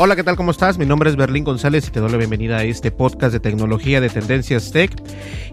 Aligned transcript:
Hola, 0.00 0.14
¿qué 0.14 0.22
tal? 0.22 0.36
¿Cómo 0.36 0.52
estás? 0.52 0.78
Mi 0.78 0.86
nombre 0.86 1.10
es 1.10 1.16
Berlín 1.16 1.42
González 1.42 1.88
y 1.88 1.90
te 1.90 1.98
doy 1.98 2.12
la 2.12 2.18
bienvenida 2.18 2.58
a 2.58 2.62
este 2.62 2.92
podcast 2.92 3.32
de 3.32 3.40
tecnología 3.40 4.00
de 4.00 4.08
Tendencias 4.08 4.70
Tech. 4.70 4.92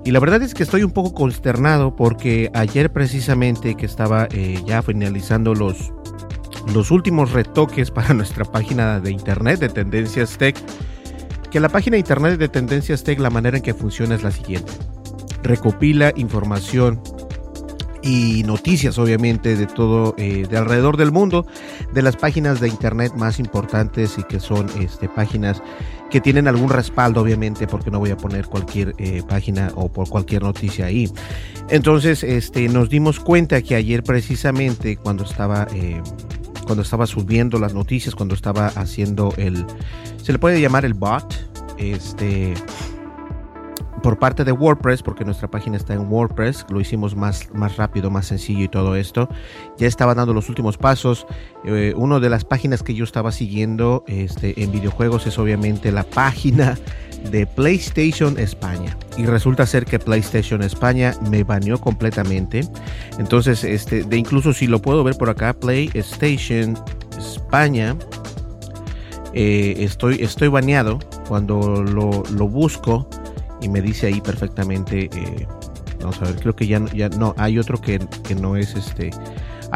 Y 0.04 0.12
la 0.12 0.20
verdad 0.20 0.40
es 0.44 0.54
que 0.54 0.62
estoy 0.62 0.84
un 0.84 0.92
poco 0.92 1.16
consternado 1.16 1.96
porque 1.96 2.52
ayer 2.54 2.94
precisamente 2.94 3.74
que 3.74 3.88
estaba 3.88 4.28
eh, 4.30 4.62
ya 4.68 4.84
finalizando 4.84 5.56
los, 5.56 5.92
los 6.72 6.92
últimos 6.92 7.32
retoques 7.32 7.90
para 7.90 8.14
nuestra 8.14 8.46
página 8.46 9.00
de 9.00 9.10
internet 9.10 9.60
de 9.60 9.70
Tendencias 9.70 10.38
Tech, 10.38 10.56
que 11.50 11.60
la 11.60 11.70
página 11.70 11.96
de 11.96 12.02
internet 12.02 12.38
de 12.38 12.48
Tendencias 12.48 13.04
Tech 13.04 13.18
la 13.18 13.32
manera 13.32 13.58
en 13.58 13.64
que 13.64 13.74
funciona 13.74 14.14
es 14.14 14.22
la 14.22 14.30
siguiente. 14.30 14.72
Recopila 15.42 16.14
información 16.16 17.02
y 18.06 18.44
noticias 18.44 19.00
obviamente 19.00 19.58
de 19.58 19.66
todo 19.66 20.14
eh, 20.18 20.46
de 20.48 20.58
alrededor 20.58 20.96
del 20.96 21.12
mundo 21.12 21.48
de 21.92 22.04
las 22.04 22.16
páginas 22.16 22.60
de 22.60 22.68
internet 22.68 23.14
más 23.16 23.40
importantes 23.40 24.20
y 24.20 24.24
que 24.24 24.40
son 24.40 24.70
este 24.80 25.10
páginas 25.10 25.64
que 26.12 26.22
tienen 26.22 26.48
algún 26.48 26.70
respaldo 26.70 27.22
obviamente 27.22 27.66
porque 27.66 27.90
no 27.90 27.98
voy 27.98 28.12
a 28.12 28.18
poner 28.18 28.46
cualquier 28.46 28.94
eh, 29.00 29.24
página 29.28 29.72
o 29.74 29.92
por 29.92 30.08
cualquier 30.08 30.44
noticia 30.44 30.86
ahí. 30.86 31.10
Entonces 31.70 32.24
este 32.24 32.70
nos 32.70 32.90
dimos 32.90 33.20
cuenta 33.20 33.64
que 33.64 33.74
ayer 33.74 34.04
precisamente 34.04 34.98
cuando 34.98 35.24
estaba 35.24 35.68
eh, 35.74 36.00
cuando 36.64 36.84
estaba 36.84 37.08
subiendo 37.08 37.58
las 37.58 37.74
noticias 37.74 38.14
cuando 38.14 38.36
estaba 38.36 38.68
haciendo 38.68 39.34
el 39.38 39.66
se 40.22 40.32
le 40.32 40.38
puede 40.38 40.62
llamar 40.62 40.86
el 40.86 40.94
bot 40.94 41.34
este 41.80 42.54
por 44.06 44.20
parte 44.20 44.44
de 44.44 44.52
WordPress, 44.52 45.02
porque 45.02 45.26
nuestra 45.26 45.50
página 45.50 45.78
está 45.78 45.96
en 45.96 46.02
WordPress, 46.02 46.68
lo 46.70 46.80
hicimos 46.80 47.16
más, 47.16 47.50
más 47.56 47.76
rápido, 47.76 48.12
más 48.12 48.28
sencillo 48.28 48.66
y 48.66 48.68
todo 48.68 48.96
esto. 48.96 49.28
Ya 49.80 49.88
estaba 49.88 50.14
dando 50.14 50.32
los 50.32 50.48
últimos 50.48 50.78
pasos. 50.78 51.26
Eh, 51.64 51.92
una 51.98 52.20
de 52.20 52.30
las 52.30 52.46
páginas 52.46 52.84
que 52.84 52.94
yo 52.94 53.04
estaba 53.04 53.32
siguiendo 53.32 54.04
este, 54.06 54.62
en 54.62 54.72
videojuegos 54.72 55.26
es 55.26 55.40
obviamente 55.40 55.92
la 55.92 56.04
página 56.04 56.78
de 57.32 57.48
PlayStation 57.48 58.38
España. 58.38 58.96
Y 59.18 59.26
resulta 59.26 59.66
ser 59.66 59.86
que 59.86 59.98
PlayStation 59.98 60.62
España 60.62 61.16
me 61.32 61.44
baneó 61.44 61.82
completamente. 61.82 62.62
Entonces, 63.18 63.64
este, 63.64 64.04
de 64.04 64.18
incluso 64.18 64.54
si 64.54 64.68
lo 64.68 64.84
puedo 64.84 65.04
ver 65.04 65.18
por 65.18 65.32
acá, 65.32 65.52
PlayStation 65.54 66.78
España. 67.18 67.96
Eh, 69.34 69.78
estoy, 69.80 70.22
estoy 70.22 70.48
baneado 70.50 71.00
cuando 71.28 71.84
lo, 71.84 72.22
lo 72.32 72.48
busco 72.48 73.10
y 73.66 73.70
me 73.70 73.82
dice 73.82 74.06
ahí 74.08 74.22
perfectamente, 74.22 75.10
eh, 75.12 75.48
vamos 76.00 76.22
a 76.22 76.26
ver, 76.26 76.36
creo 76.36 76.56
que 76.56 76.68
ya, 76.68 76.86
ya 76.94 77.10
no, 77.10 77.34
hay 77.36 77.58
otro 77.58 77.82
que, 77.82 77.98
que 78.24 78.36
no 78.36 78.56
es 78.56 78.76
este, 78.76 79.10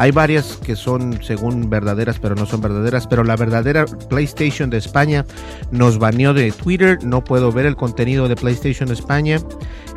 hay 0.00 0.12
varias 0.12 0.56
que 0.56 0.76
son 0.76 1.22
según 1.22 1.68
verdaderas, 1.68 2.18
pero 2.18 2.34
no 2.34 2.46
son 2.46 2.62
verdaderas. 2.62 3.06
Pero 3.06 3.22
la 3.22 3.36
verdadera 3.36 3.84
PlayStation 3.84 4.70
de 4.70 4.78
España 4.78 5.26
nos 5.70 5.98
baneó 5.98 6.32
de 6.32 6.52
Twitter. 6.52 7.04
No 7.04 7.22
puedo 7.22 7.52
ver 7.52 7.66
el 7.66 7.76
contenido 7.76 8.26
de 8.26 8.34
PlayStation 8.34 8.90
España. 8.90 9.40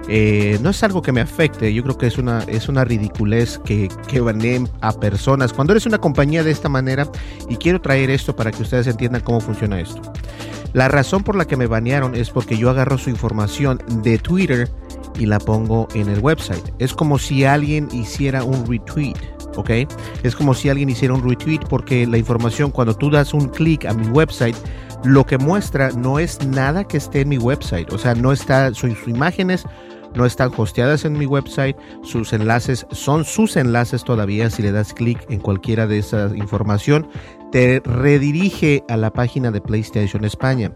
Eh, 0.09 0.59
no 0.61 0.71
es 0.71 0.83
algo 0.83 1.01
que 1.01 1.13
me 1.13 1.21
afecte. 1.21 1.73
Yo 1.73 1.83
creo 1.83 1.97
que 1.97 2.07
es 2.07 2.17
una, 2.17 2.43
es 2.49 2.67
una 2.67 2.83
ridiculez 2.83 3.61
que, 3.63 3.87
que 4.09 4.19
baneen 4.19 4.67
a 4.81 4.91
personas. 4.91 5.53
Cuando 5.53 5.71
eres 5.71 5.85
una 5.85 5.99
compañía 5.99 6.43
de 6.43 6.51
esta 6.51 6.67
manera, 6.67 7.07
y 7.47 7.55
quiero 7.55 7.79
traer 7.79 8.09
esto 8.09 8.35
para 8.35 8.51
que 8.51 8.61
ustedes 8.61 8.87
entiendan 8.87 9.21
cómo 9.21 9.39
funciona 9.39 9.79
esto. 9.79 10.01
La 10.73 10.89
razón 10.89 11.23
por 11.23 11.37
la 11.37 11.45
que 11.45 11.55
me 11.55 11.67
banearon 11.67 12.13
es 12.13 12.29
porque 12.29 12.57
yo 12.57 12.69
agarro 12.69 12.97
su 12.97 13.09
información 13.09 13.81
de 14.01 14.17
Twitter 14.17 14.69
y 15.19 15.25
la 15.25 15.39
pongo 15.39 15.87
en 15.93 16.09
el 16.09 16.19
website. 16.19 16.73
Es 16.79 16.93
como 16.93 17.17
si 17.19 17.45
alguien 17.45 17.87
hiciera 17.91 18.43
un 18.43 18.65
retweet. 18.65 19.15
¿ok? 19.55 19.69
Es 20.23 20.35
como 20.35 20.53
si 20.53 20.69
alguien 20.69 20.89
hiciera 20.89 21.13
un 21.13 21.27
retweet 21.27 21.59
porque 21.69 22.07
la 22.07 22.17
información 22.17 22.71
cuando 22.71 22.95
tú 22.95 23.09
das 23.09 23.33
un 23.33 23.49
clic 23.49 23.85
a 23.85 23.93
mi 23.93 24.07
website, 24.07 24.55
lo 25.03 25.25
que 25.25 25.37
muestra 25.37 25.91
no 25.91 26.19
es 26.19 26.45
nada 26.45 26.85
que 26.85 26.97
esté 26.97 27.21
en 27.21 27.29
mi 27.29 27.37
website, 27.37 27.91
o 27.91 27.97
sea, 27.97 28.15
no 28.15 28.31
está, 28.31 28.73
sus, 28.73 29.07
imágenes 29.07 29.65
no 30.15 30.25
están 30.25 30.51
hosteadas 30.55 31.05
en 31.05 31.13
mi 31.13 31.25
website, 31.25 31.75
sus 32.03 32.33
enlaces 32.33 32.85
son 32.91 33.25
sus 33.25 33.57
enlaces 33.57 34.03
todavía, 34.03 34.49
si 34.49 34.61
le 34.61 34.71
das 34.71 34.93
clic 34.93 35.19
en 35.29 35.39
cualquiera 35.39 35.87
de 35.87 35.97
esa 35.99 36.31
información, 36.35 37.07
te 37.53 37.83
redirige 37.85 38.83
a 38.89 38.97
la 38.97 39.13
página 39.13 39.51
de 39.51 39.61
PlayStation 39.61 40.25
España. 40.25 40.71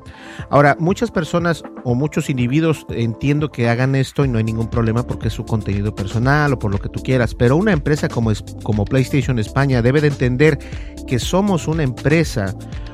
Ahora, 0.52 0.78
muchas 0.80 1.10
personas 1.10 1.64
o 1.84 1.96
muchos 1.96 2.30
individuos 2.30 2.86
entiendo 2.92 3.50
que 3.50 3.68
hagan 3.68 3.96
esto 3.96 4.24
y 4.24 4.28
no 4.28 4.38
hay 4.38 4.44
ningún 4.44 4.70
problema 4.70 5.02
porque 5.02 5.30
es 5.30 5.34
su 5.34 5.44
contenido 5.44 5.96
personal 5.96 6.54
o 6.54 6.60
por 6.60 6.72
lo 6.72 6.78
que 6.78 6.90
tú 6.90 7.02
quieras, 7.02 7.34
pero 7.34 7.56
una 7.56 7.72
empresa 7.72 8.08
como, 8.08 8.32
como 8.62 8.86
PlayStation 8.86 9.40
España 9.40 9.82
debe 9.82 10.02
de 10.02 10.10
entender 10.10 10.60
que 11.08 11.18
somos 11.18 11.68
una 11.68 11.82
empresa 11.82 12.54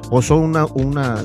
o 0.10 0.22
son 0.22 0.40
una, 0.44 0.66
una 0.66 1.18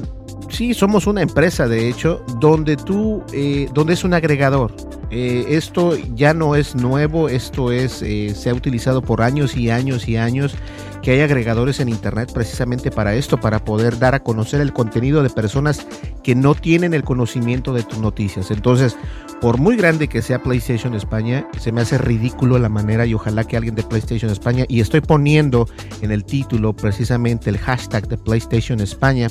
sí, 0.49 0.75
somos 0.75 1.07
una 1.07 1.23
empresa, 1.23 1.69
de 1.69 1.89
hecho, 1.89 2.25
donde 2.41 2.77
tú, 2.77 3.23
eh, 3.33 3.69
donde 3.73 3.93
es 3.93 4.03
un 4.03 4.15
agregador. 4.15 4.75
Eh, 5.11 5.47
esto 5.51 5.97
ya 6.17 6.35
no 6.35 6.57
es 6.57 6.75
nuevo, 6.75 7.29
esto 7.29 7.71
es, 7.71 8.03
eh, 8.03 8.35
se 8.35 8.51
ha 8.51 8.55
utilizado 8.55 9.01
por 9.01 9.23
años 9.23 9.57
y 9.57 9.71
años 9.71 10.09
y 10.09 10.17
años 10.17 10.57
que 11.03 11.13
hay 11.13 11.21
agregadores 11.21 11.81
en 11.81 11.89
internet 11.89 12.31
precisamente 12.33 12.91
para 12.91 13.15
esto, 13.15 13.39
para 13.39 13.65
poder 13.65 13.99
dar 13.99 14.15
a 14.15 14.23
conocer 14.23 14.61
el 14.61 14.73
contenido 14.73 15.23
de 15.23 15.31
personas 15.31 15.87
que 16.23 16.35
no 16.35 16.55
tienen 16.55 16.95
el 16.95 17.05
conocimiento 17.05 17.73
de 17.73 17.83
tus 17.83 17.99
noticias. 17.99 18.51
Entonces, 18.51 18.97
por 19.41 19.59
muy 19.59 19.77
grande 19.77 20.09
que 20.09 20.21
sea 20.21 20.43
PlayStation 20.43 20.95
España, 20.95 21.47
se 21.59 21.71
me 21.71 21.81
hace 21.81 21.97
ridículo 21.97 22.59
la 22.59 22.69
manera 22.69 23.07
y 23.07 23.15
ojalá 23.15 23.45
que 23.45 23.57
alguien 23.57 23.77
de 23.77 23.85
PlayStation 23.85 24.31
España, 24.31 24.65
y 24.69 24.81
estoy 24.81 25.01
poniendo 25.01 25.69
en 26.03 26.11
el 26.11 26.25
título 26.25 26.75
precisamente 26.75 27.49
el 27.51 27.59
hashtag 27.59 28.09
de 28.09 28.19
PlayStation 28.19 28.81
España, 28.81 29.29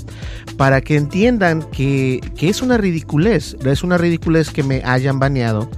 para 0.56 0.82
que 0.82 0.96
entiendan 0.96 1.62
que, 1.72 2.22
que 2.38 2.50
es 2.50 2.62
una 2.62 2.78
ridiculez, 2.78 3.58
es 3.66 3.84
una 3.84 3.98
ridiculez 3.98 4.50
que 4.50 4.64
me 4.64 4.82
hayan 4.86 5.20
baneado. 5.20 5.70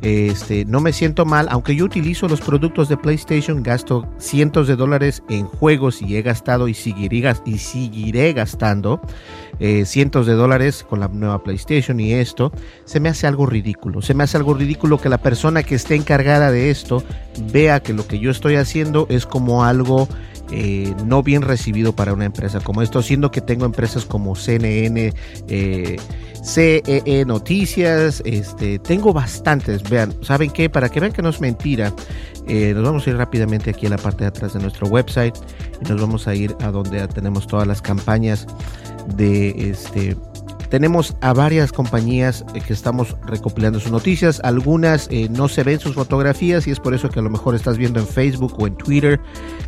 Este, 0.00 0.64
no 0.64 0.80
me 0.80 0.92
siento 0.92 1.24
mal, 1.24 1.48
aunque 1.50 1.74
yo 1.74 1.84
utilizo 1.84 2.28
los 2.28 2.40
productos 2.40 2.88
de 2.88 2.96
PlayStation, 2.96 3.62
gasto 3.62 4.08
cientos 4.18 4.68
de 4.68 4.76
dólares 4.76 5.24
en 5.28 5.46
juegos 5.46 6.00
y 6.02 6.16
he 6.16 6.22
gastado 6.22 6.68
y 6.68 6.74
seguiré, 6.74 7.34
y 7.44 7.58
seguiré 7.58 8.32
gastando 8.32 9.00
eh, 9.60 9.84
cientos 9.84 10.26
de 10.26 10.34
dólares 10.34 10.84
con 10.88 11.00
la 11.00 11.08
nueva 11.08 11.42
PlayStation 11.42 12.00
y 12.00 12.12
esto, 12.12 12.52
se 12.84 13.00
me 13.00 13.08
hace 13.08 13.26
algo 13.26 13.46
ridículo. 13.46 14.02
Se 14.02 14.14
me 14.14 14.24
hace 14.24 14.36
algo 14.36 14.54
ridículo 14.54 14.98
que 14.98 15.08
la 15.08 15.18
persona 15.18 15.62
que 15.62 15.74
esté 15.74 15.94
encargada 15.94 16.50
de 16.50 16.70
esto 16.70 17.02
vea 17.52 17.80
que 17.80 17.92
lo 17.92 18.06
que 18.06 18.18
yo 18.18 18.30
estoy 18.30 18.56
haciendo 18.56 19.06
es 19.08 19.26
como 19.26 19.64
algo 19.64 20.08
eh, 20.50 20.94
no 21.04 21.22
bien 21.22 21.42
recibido 21.42 21.92
para 21.92 22.14
una 22.14 22.24
empresa 22.24 22.60
como 22.60 22.80
esto, 22.80 23.02
siendo 23.02 23.30
que 23.30 23.42
tengo 23.42 23.66
empresas 23.66 24.06
como 24.06 24.34
CNN, 24.34 25.12
eh, 25.48 25.96
CEE 26.42 27.24
Noticias, 27.26 28.22
este, 28.24 28.78
tengo 28.78 29.12
bastantes, 29.12 29.82
vean, 29.90 30.14
¿saben 30.22 30.50
qué? 30.50 30.70
Para 30.70 30.88
que 30.88 31.00
vean 31.00 31.12
que 31.12 31.20
no 31.20 31.28
es 31.28 31.42
mentira, 31.42 31.92
eh, 32.46 32.72
nos 32.74 32.82
vamos 32.82 33.06
a 33.06 33.10
ir 33.10 33.16
rápidamente 33.16 33.70
aquí 33.70 33.86
a 33.86 33.90
la 33.90 33.98
parte 33.98 34.24
de 34.24 34.28
atrás 34.28 34.54
de 34.54 34.60
nuestro 34.60 34.86
website 34.88 35.36
y 35.82 35.88
nos 35.88 36.00
vamos 36.00 36.26
a 36.26 36.34
ir 36.34 36.56
a 36.60 36.70
donde 36.70 37.06
tenemos 37.08 37.46
todas 37.46 37.66
las 37.66 37.82
campañas 37.82 38.46
de 39.06 39.70
este 39.70 40.16
tenemos 40.68 41.16
a 41.20 41.32
varias 41.32 41.72
compañías 41.72 42.44
eh, 42.54 42.60
que 42.60 42.72
estamos 42.72 43.16
recopilando 43.24 43.80
sus 43.80 43.90
noticias. 43.90 44.40
Algunas 44.44 45.08
eh, 45.10 45.28
no 45.30 45.48
se 45.48 45.62
ven 45.62 45.80
sus 45.80 45.94
fotografías 45.94 46.66
y 46.66 46.70
es 46.70 46.80
por 46.80 46.94
eso 46.94 47.08
que 47.08 47.20
a 47.20 47.22
lo 47.22 47.30
mejor 47.30 47.54
estás 47.54 47.78
viendo 47.78 48.00
en 48.00 48.06
Facebook 48.06 48.54
o 48.58 48.66
en 48.66 48.76
Twitter. 48.76 49.20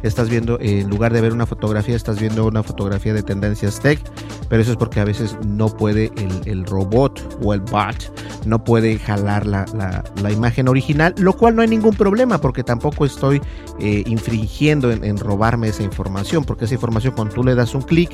Estás 0.02 0.28
viendo, 0.28 0.58
eh, 0.60 0.80
en 0.80 0.90
lugar 0.90 1.12
de 1.12 1.20
ver 1.20 1.32
una 1.32 1.46
fotografía, 1.46 1.96
estás 1.96 2.20
viendo 2.20 2.46
una 2.46 2.62
fotografía 2.62 3.14
de 3.14 3.22
tendencias 3.22 3.80
tech. 3.80 4.00
Pero 4.48 4.62
eso 4.62 4.72
es 4.72 4.76
porque 4.76 5.00
a 5.00 5.04
veces 5.04 5.36
no 5.46 5.68
puede 5.68 6.10
el, 6.44 6.66
robot 6.66 7.38
o 7.42 7.54
el 7.54 7.60
bot, 7.60 8.12
no 8.46 8.64
puede 8.64 8.98
jalar 8.98 9.46
la, 9.46 10.04
imagen 10.30 10.68
original. 10.68 11.14
Lo 11.18 11.32
cual 11.32 11.56
no 11.56 11.62
hay 11.62 11.68
ningún 11.68 11.94
problema 11.94 12.38
porque 12.38 12.64
tampoco 12.64 13.04
estoy 13.04 13.40
infringiendo 13.78 14.90
en, 14.90 15.04
en 15.04 15.16
robarme 15.18 15.68
esa 15.68 15.82
información. 15.82 16.44
Porque 16.44 16.64
esa 16.64 16.74
información 16.74 17.14
cuando 17.14 17.34
tú 17.34 17.44
le 17.44 17.54
das 17.54 17.74
un 17.74 17.82
clic 17.82 18.10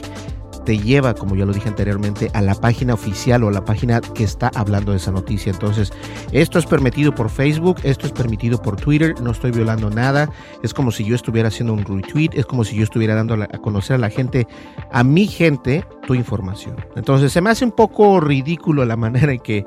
te 0.67 0.79
lleva, 0.79 1.15
como 1.15 1.37
ya 1.37 1.47
lo 1.47 1.53
dije 1.53 1.69
anteriormente, 1.69 2.29
a 2.35 2.43
la 2.43 2.57
página 2.57 2.93
oficial 2.93 3.45
o 3.45 3.49
a 3.49 3.53
la 3.53 3.65
página 3.65 4.01
que 4.01 4.25
está 4.25 4.51
hablando 4.55 4.91
de 4.91 4.99
esa 4.99 5.13
noticia. 5.13 5.53
Entonces, 5.53 5.93
esto 6.33 6.59
es 6.59 6.67
permitido 6.67 7.15
por 7.15 7.31
Facebook, 7.31 7.77
esto 7.85 8.07
es 8.07 8.13
permitido 8.13 8.61
por 8.61 8.75
Twitter, 8.77 9.15
no 9.23 9.31
estoy 9.31 9.53
violando 9.53 9.89
nada. 9.91 10.29
Es 10.65 10.75
como 10.75 10.91
si 10.91 11.05
yo 11.05 11.15
estuviera 11.15 11.49
haciendo 11.49 11.73
un 11.73 11.85
retweet, 11.85 12.31
es 12.33 12.47
como 12.47 12.65
si 12.65 12.77
yo 12.77 12.83
estuviera 12.83 13.15
dando 13.15 13.35
a 13.35 13.47
conocer 13.47 13.95
a 13.95 13.99
la 13.99 14.11
gente, 14.11 14.49
a 14.91 15.05
mi 15.05 15.29
gente, 15.29 15.85
tu 16.05 16.15
información. 16.15 16.77
Entonces, 16.97 17.33
se 17.33 17.41
me 17.41 17.51
hace 17.51 17.65
un 17.65 17.73
poco 17.73 18.19
ridículo 18.19 18.85
la 18.85 18.97
manera 19.07 19.33
en 19.33 19.41
que 19.41 19.65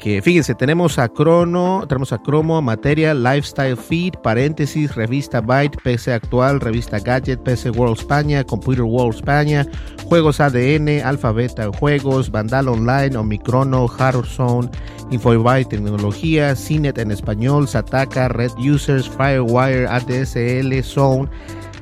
que 0.00 0.20
fíjense, 0.22 0.56
tenemos 0.56 0.98
a 0.98 1.08
Crono, 1.08 1.84
tenemos 1.88 2.12
a 2.12 2.18
Cromo, 2.18 2.60
Materia, 2.60 3.14
Lifestyle 3.14 3.76
Feed, 3.76 4.14
paréntesis, 4.24 4.94
Revista 4.96 5.40
Byte, 5.40 5.78
PC 5.84 6.12
Actual, 6.12 6.60
Revista 6.60 6.98
Gadget, 6.98 7.40
PC 7.44 7.70
World 7.70 7.96
España, 7.96 8.42
Computer 8.42 8.82
World 8.82 9.14
España, 9.14 9.64
Juegos 10.04 10.40
ADN, 10.40 11.00
Alfabeta 11.04 11.70
Juegos, 11.78 12.28
Vandal 12.28 12.66
Online, 12.66 13.16
Omicrono, 13.16 13.86
Zone, 14.24 14.68
Infobyte 15.12 15.68
Tecnología, 15.68 16.56
CINET 16.56 16.98
en 16.98 17.12
español, 17.12 17.68
Sataka, 17.68 18.28
Red 18.28 18.52
Users, 18.58 19.08
Firewire, 19.08 19.86
ADSL, 19.86 20.82
Zone, 20.82 21.28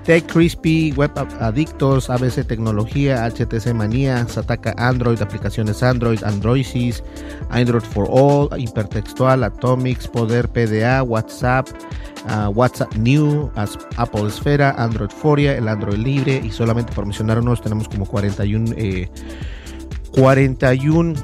Tech 0.07 0.25
Crispy, 0.33 0.93
Web 0.93 1.11
Adictos, 1.41 2.11
ABC 2.11 2.47
Tecnología, 2.47 3.27
HTC 3.27 3.75
Manía, 3.75 4.25
Sataka 4.29 4.73
Android, 4.79 5.21
aplicaciones 5.21 5.83
Android, 5.83 6.23
Androidsys, 6.23 7.03
Android 7.51 7.83
for 7.83 8.07
All, 8.09 8.49
Hipertextual, 8.57 9.45
Atomics, 9.45 10.07
Poder 10.07 10.49
PDA, 10.49 11.03
WhatsApp, 11.03 11.67
uh, 12.27 12.51
WhatsApp 12.51 12.95
New, 12.95 13.51
Apple 13.57 14.29
Esfera, 14.29 14.77
Android 14.79 15.11
Foria, 15.11 15.57
el 15.57 15.67
Android 15.67 15.99
Libre 15.99 16.41
y 16.41 16.53
solamente 16.53 16.93
por 16.93 17.05
mencionar 17.05 17.41
unos 17.41 17.61
tenemos 17.61 17.89
como 17.89 18.07
41 18.07 18.75
eh, 18.77 19.11
41 20.13 21.15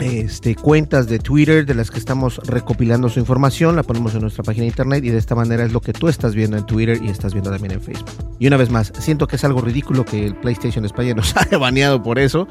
este, 0.00 0.56
cuentas 0.56 1.06
de 1.06 1.18
Twitter 1.18 1.64
de 1.64 1.74
las 1.74 1.90
que 1.90 1.98
estamos 1.98 2.38
recopilando 2.44 3.08
su 3.08 3.20
información, 3.20 3.76
la 3.76 3.82
ponemos 3.82 4.14
en 4.14 4.22
nuestra 4.22 4.42
página 4.42 4.62
de 4.62 4.68
internet 4.68 5.04
y 5.04 5.10
de 5.10 5.18
esta 5.18 5.34
manera 5.34 5.64
es 5.64 5.72
lo 5.72 5.80
que 5.80 5.92
tú 5.92 6.08
estás 6.08 6.34
viendo 6.34 6.56
en 6.56 6.66
Twitter 6.66 6.98
y 7.02 7.08
estás 7.08 7.32
viendo 7.32 7.50
también 7.50 7.72
en 7.72 7.80
Facebook. 7.80 8.10
Y 8.38 8.46
una 8.46 8.56
vez 8.56 8.70
más, 8.70 8.92
siento 8.98 9.26
que 9.26 9.36
es 9.36 9.44
algo 9.44 9.60
ridículo 9.60 10.04
que 10.04 10.26
el 10.26 10.34
PlayStation 10.36 10.84
España 10.84 11.14
nos 11.14 11.36
haya 11.36 11.58
baneado 11.58 12.02
por 12.02 12.18
eso, 12.18 12.48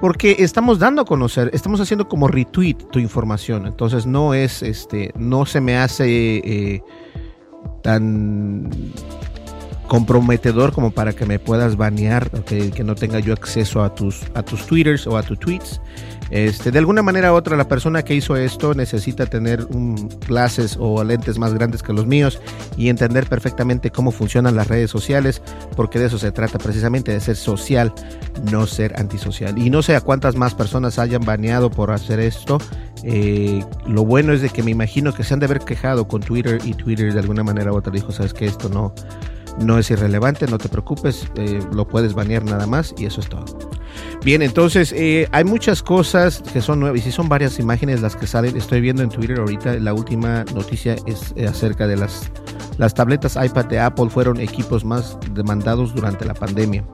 porque 0.00 0.36
estamos 0.40 0.78
dando 0.78 1.02
a 1.02 1.04
conocer, 1.04 1.50
estamos 1.52 1.80
haciendo 1.80 2.08
como 2.08 2.28
retweet 2.28 2.76
tu 2.90 2.98
información, 2.98 3.66
entonces 3.66 4.06
no 4.06 4.34
es, 4.34 4.62
este, 4.62 5.12
no 5.16 5.46
se 5.46 5.60
me 5.60 5.76
hace 5.76 6.38
eh, 6.38 6.82
tan 7.82 8.70
comprometedor 9.86 10.72
como 10.72 10.92
para 10.92 11.12
que 11.12 11.26
me 11.26 11.38
puedas 11.40 11.76
banear, 11.76 12.30
que 12.44 12.84
no 12.84 12.94
tenga 12.94 13.18
yo 13.18 13.32
acceso 13.32 13.82
a 13.82 13.92
tus, 13.94 14.22
a 14.34 14.42
tus 14.42 14.64
twitters 14.66 15.06
o 15.06 15.16
a 15.16 15.22
tus 15.22 15.38
tweets. 15.38 15.80
Este, 16.30 16.70
de 16.70 16.78
alguna 16.78 17.02
manera 17.02 17.32
u 17.32 17.36
otra, 17.36 17.56
la 17.56 17.66
persona 17.66 18.04
que 18.04 18.14
hizo 18.14 18.36
esto 18.36 18.74
necesita 18.74 19.26
tener 19.26 19.64
un, 19.64 20.08
clases 20.26 20.76
o 20.78 21.02
lentes 21.02 21.38
más 21.38 21.52
grandes 21.54 21.82
que 21.82 21.92
los 21.92 22.06
míos 22.06 22.40
y 22.76 22.88
entender 22.88 23.26
perfectamente 23.26 23.90
cómo 23.90 24.12
funcionan 24.12 24.54
las 24.54 24.68
redes 24.68 24.90
sociales, 24.90 25.42
porque 25.76 25.98
de 25.98 26.06
eso 26.06 26.18
se 26.18 26.30
trata 26.30 26.58
precisamente, 26.58 27.12
de 27.12 27.20
ser 27.20 27.36
social, 27.36 27.92
no 28.50 28.66
ser 28.66 28.98
antisocial. 28.98 29.58
Y 29.58 29.70
no 29.70 29.82
sé 29.82 29.96
a 29.96 30.00
cuántas 30.00 30.36
más 30.36 30.54
personas 30.54 30.98
hayan 30.98 31.22
baneado 31.22 31.70
por 31.70 31.90
hacer 31.90 32.20
esto. 32.20 32.58
Eh, 33.02 33.64
lo 33.86 34.04
bueno 34.04 34.32
es 34.32 34.42
de 34.42 34.50
que 34.50 34.62
me 34.62 34.70
imagino 34.70 35.12
que 35.12 35.24
se 35.24 35.34
han 35.34 35.40
de 35.40 35.46
haber 35.46 35.60
quejado 35.60 36.06
con 36.06 36.20
Twitter 36.20 36.60
y 36.64 36.74
Twitter 36.74 37.12
de 37.12 37.18
alguna 37.18 37.42
manera 37.42 37.72
u 37.72 37.76
otra 37.76 37.92
dijo, 37.92 38.12
sabes 38.12 38.34
que 38.34 38.44
esto 38.44 38.68
no, 38.68 38.94
no 39.58 39.78
es 39.78 39.90
irrelevante, 39.90 40.46
no 40.46 40.58
te 40.58 40.68
preocupes, 40.68 41.26
eh, 41.36 41.60
lo 41.72 41.86
puedes 41.86 42.14
banear 42.14 42.44
nada 42.44 42.66
más 42.66 42.94
y 42.96 43.06
eso 43.06 43.20
es 43.20 43.28
todo. 43.28 43.44
Bien, 44.24 44.42
entonces 44.42 44.92
eh, 44.92 45.28
hay 45.32 45.44
muchas 45.44 45.82
cosas 45.82 46.42
que 46.52 46.60
son 46.60 46.80
nuevas 46.80 47.06
y 47.06 47.12
son 47.12 47.28
varias 47.28 47.58
imágenes 47.58 48.00
las 48.00 48.16
que 48.16 48.26
salen. 48.26 48.56
Estoy 48.56 48.80
viendo 48.80 49.02
en 49.02 49.08
Twitter 49.08 49.38
ahorita, 49.38 49.74
la 49.74 49.94
última 49.94 50.44
noticia 50.54 50.96
es 51.06 51.32
eh, 51.36 51.46
acerca 51.46 51.86
de 51.86 51.96
las, 51.96 52.30
las 52.78 52.94
tabletas 52.94 53.36
iPad 53.42 53.66
de 53.66 53.80
Apple 53.80 54.10
fueron 54.10 54.40
equipos 54.40 54.84
más 54.84 55.18
demandados 55.32 55.94
durante 55.94 56.24
la 56.24 56.34
pandemia. 56.34 56.84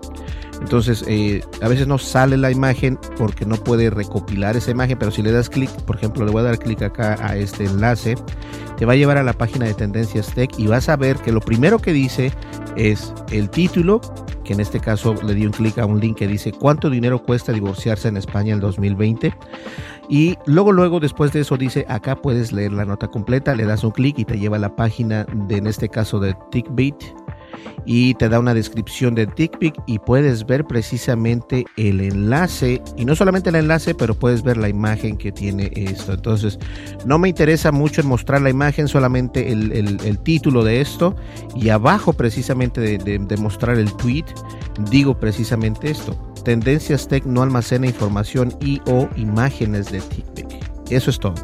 Entonces, 0.67 1.05
eh, 1.07 1.45
a 1.63 1.69
veces 1.69 1.87
no 1.87 1.97
sale 1.97 2.37
la 2.37 2.51
imagen 2.51 2.99
porque 3.17 3.47
no 3.47 3.55
puede 3.55 3.89
recopilar 3.89 4.57
esa 4.57 4.73
imagen, 4.73 4.99
pero 4.99 5.13
si 5.13 5.23
le 5.23 5.31
das 5.31 5.49
clic, 5.49 5.71
por 5.83 5.95
ejemplo, 5.95 6.25
le 6.25 6.33
voy 6.33 6.41
a 6.41 6.47
dar 6.47 6.59
clic 6.59 6.83
acá 6.83 7.17
a 7.25 7.37
este 7.37 7.67
enlace, 7.67 8.17
te 8.77 8.85
va 8.85 8.95
a 8.95 8.97
llevar 8.97 9.17
a 9.17 9.23
la 9.23 9.33
página 9.33 9.67
de 9.67 9.75
Tendencias 9.75 10.35
Tech 10.35 10.51
y 10.59 10.67
vas 10.67 10.89
a 10.89 10.97
ver 10.97 11.19
que 11.19 11.31
lo 11.31 11.39
primero 11.39 11.79
que 11.79 11.93
dice 11.93 12.33
es 12.75 13.15
el 13.31 13.49
título, 13.49 14.01
que 14.43 14.55
en 14.55 14.61
este 14.61 14.81
caso 14.81 15.15
le 15.23 15.35
di 15.35 15.47
un 15.47 15.53
clic 15.53 15.79
a 15.79 15.87
un 15.87 16.01
link 16.01 16.19
que 16.19 16.27
dice 16.27 16.51
cuánto 16.51 16.91
dinero 16.91 17.23
cuesta 17.23 17.53
divorciarse 17.53 18.09
en 18.09 18.17
España 18.17 18.53
en 18.53 18.59
2020. 18.59 19.33
Y 20.09 20.37
luego, 20.47 20.73
luego, 20.73 20.99
después 20.99 21.33
de 21.33 21.43
eso 21.43 21.57
dice, 21.57 21.87
acá 21.89 22.17
puedes 22.17 22.51
leer 22.51 22.73
la 22.73 22.85
nota 22.85 23.07
completa, 23.07 23.55
le 23.55 23.67
das 23.67 23.85
un 23.85 23.93
clic 23.93 24.19
y 24.19 24.25
te 24.25 24.37
lleva 24.37 24.57
a 24.57 24.61
la 24.61 24.75
página 24.75 25.27
de, 25.33 25.59
en 25.59 25.69
este 25.69 25.89
caso, 25.89 26.19
de 26.19 26.37
TickBeat 26.51 26.97
y 27.87 28.15
te 28.15 28.29
da 28.29 28.41
una 28.41 28.53
descripción 28.53 29.15
de 29.15 29.27
TickPic 29.27 29.75
y 29.87 30.01
puedes 30.01 30.45
ver 30.45 30.65
precisamente 30.65 31.65
el 31.77 32.01
enlace 32.01 32.83
y 32.97 33.05
no 33.05 33.15
solamente 33.15 33.51
el 33.51 33.55
enlace 33.55 33.95
pero 33.95 34.15
puedes 34.15 34.43
ver 34.43 34.57
la 34.57 34.69
imagen 34.69 35.17
que 35.17 35.33
tiene 35.33 35.71
esto. 35.75 36.13
Entonces 36.13 36.59
no 37.07 37.19
me 37.19 37.29
interesa 37.29 37.73
mucho 37.73 38.01
en 38.01 38.09
mostrar 38.09 38.43
la 38.43 38.51
imagen 38.51 38.89
solamente 38.89 39.53
el, 39.53 40.19
título 40.25 40.65
de 40.65 40.81
esto 40.81 41.15
y 41.55 41.69
abajo 41.69 42.13
precisamente 42.13 42.81
de, 42.81 43.37
mostrar 43.37 43.79
el 43.79 43.93
tweet 43.97 44.25
digo 44.91 45.19
precisamente 45.19 45.91
esto 45.91 46.17
Tendencias 46.43 47.07
Tech 47.07 47.25
no 47.25 47.43
almacena 47.43 47.87
información 47.87 48.53
y 48.61 48.81
o 48.87 49.09
imágenes 49.17 49.93
de 49.93 50.01
TickPic 50.01 50.47
eso 50.91 51.11
es 51.11 51.19
todo 51.19 51.35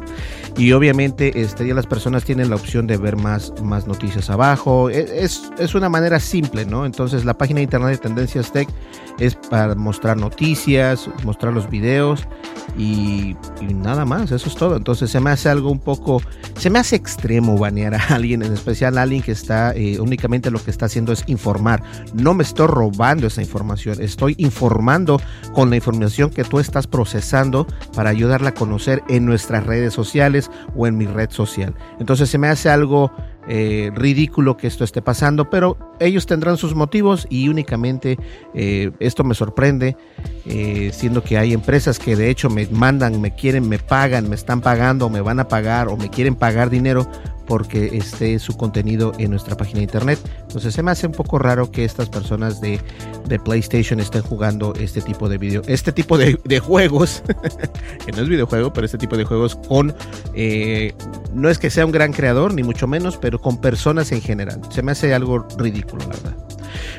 y 0.55 0.71
obviamente 0.71 1.41
este, 1.41 1.67
ya 1.67 1.73
las 1.73 1.87
personas 1.87 2.23
tienen 2.25 2.49
la 2.49 2.55
opción 2.55 2.85
de 2.85 2.97
ver 2.97 3.15
más, 3.15 3.53
más 3.63 3.87
noticias 3.87 4.29
abajo. 4.29 4.89
E, 4.89 5.23
es, 5.23 5.51
es, 5.57 5.73
una 5.73 5.89
manera 5.89 6.19
simple, 6.19 6.65
¿no? 6.65 6.85
Entonces 6.85 7.25
la 7.25 7.33
página 7.33 7.57
de 7.57 7.63
internet 7.63 7.89
de 7.91 7.97
Tendencias 7.97 8.51
Tech 8.51 8.69
es 9.19 9.35
para 9.35 9.73
mostrar 9.75 10.17
noticias, 10.17 11.09
mostrar 11.23 11.53
los 11.53 11.69
videos 11.69 12.27
y, 12.77 13.35
nada 13.61 14.05
más, 14.05 14.31
eso 14.31 14.47
es 14.47 14.55
todo. 14.55 14.75
Entonces 14.75 15.09
se 15.09 15.19
me 15.19 15.31
hace 15.31 15.49
algo 15.49 15.71
un 15.71 15.79
poco, 15.79 16.21
se 16.57 16.69
me 16.69 16.79
hace 16.79 16.95
extremo 16.95 17.57
banear 17.57 17.95
a 17.95 18.03
alguien, 18.09 18.43
en 18.43 18.53
especial 18.53 18.97
a 18.97 19.03
alguien 19.03 19.21
que 19.21 19.31
está 19.31 19.73
eh, 19.75 19.99
únicamente 19.99 20.51
lo 20.51 20.63
que 20.63 20.71
está 20.71 20.85
haciendo 20.85 21.11
es 21.11 21.23
informar. 21.27 21.83
No 22.13 22.33
me 22.33 22.43
estoy 22.43 22.67
robando 22.67 23.27
esa 23.27 23.41
información, 23.41 24.01
estoy 24.01 24.35
informando 24.37 25.19
con 25.53 25.69
la 25.69 25.75
información 25.75 26.29
que 26.29 26.43
tú 26.43 26.59
estás 26.59 26.85
procesando 26.85 27.67
para 27.95 28.09
ayudarla 28.09 28.49
a 28.49 28.53
conocer 28.53 29.03
en 29.07 29.25
nuestras 29.25 29.65
redes 29.65 29.93
sociales 29.93 30.42
o 30.75 30.87
en 30.87 30.97
mi 30.97 31.05
red 31.05 31.29
social. 31.29 31.73
Entonces 31.99 32.29
se 32.29 32.37
me 32.37 32.47
hace 32.47 32.69
algo 32.69 33.11
eh, 33.47 33.91
ridículo 33.93 34.57
que 34.57 34.67
esto 34.67 34.83
esté 34.83 35.01
pasando, 35.01 35.49
pero 35.49 35.77
ellos 35.99 36.25
tendrán 36.25 36.57
sus 36.57 36.75
motivos 36.75 37.27
y 37.29 37.49
únicamente 37.49 38.17
eh, 38.53 38.91
esto 38.99 39.23
me 39.23 39.35
sorprende, 39.35 39.95
eh, 40.45 40.91
siendo 40.93 41.23
que 41.23 41.37
hay 41.37 41.53
empresas 41.53 41.99
que 41.99 42.15
de 42.15 42.29
hecho 42.29 42.49
me 42.49 42.67
mandan, 42.67 43.21
me 43.21 43.33
quieren, 43.33 43.67
me 43.69 43.79
pagan, 43.79 44.29
me 44.29 44.35
están 44.35 44.61
pagando, 44.61 45.09
me 45.09 45.21
van 45.21 45.39
a 45.39 45.47
pagar 45.47 45.87
o 45.87 45.97
me 45.97 46.09
quieren 46.09 46.35
pagar 46.35 46.69
dinero 46.69 47.07
porque 47.45 47.97
esté 47.97 48.39
su 48.39 48.55
contenido 48.55 49.11
en 49.17 49.31
nuestra 49.31 49.55
página 49.57 49.79
de 49.79 49.83
internet. 49.83 50.19
Entonces 50.41 50.73
se 50.73 50.83
me 50.83 50.91
hace 50.91 51.07
un 51.07 51.13
poco 51.13 51.39
raro 51.39 51.71
que 51.71 51.85
estas 51.85 52.09
personas 52.09 52.61
de, 52.61 52.79
PlayStation 53.43 53.99
estén 53.99 54.21
jugando 54.21 54.73
este 54.75 55.01
tipo 55.01 55.27
de 55.27 55.39
video, 55.39 55.63
este 55.67 55.91
tipo 55.91 56.17
de, 56.19 56.59
juegos, 56.59 57.23
que 58.05 58.11
no 58.11 58.21
es 58.21 58.29
videojuego, 58.29 58.71
pero 58.71 58.85
este 58.85 58.99
tipo 58.99 59.17
de 59.17 59.25
juegos 59.25 59.55
con, 59.55 59.93
eh, 60.35 60.93
no 61.33 61.49
es 61.49 61.57
que 61.57 61.71
sea 61.71 61.85
un 61.85 61.91
gran 61.91 62.13
creador, 62.13 62.53
ni 62.53 62.61
mucho 62.61 62.85
menos, 62.85 63.17
pero 63.17 63.41
con 63.41 63.59
personas 63.59 64.11
en 64.11 64.21
general. 64.21 64.61
Se 64.69 64.83
me 64.83 64.91
hace 64.91 65.13
algo 65.15 65.47
ridículo, 65.57 65.82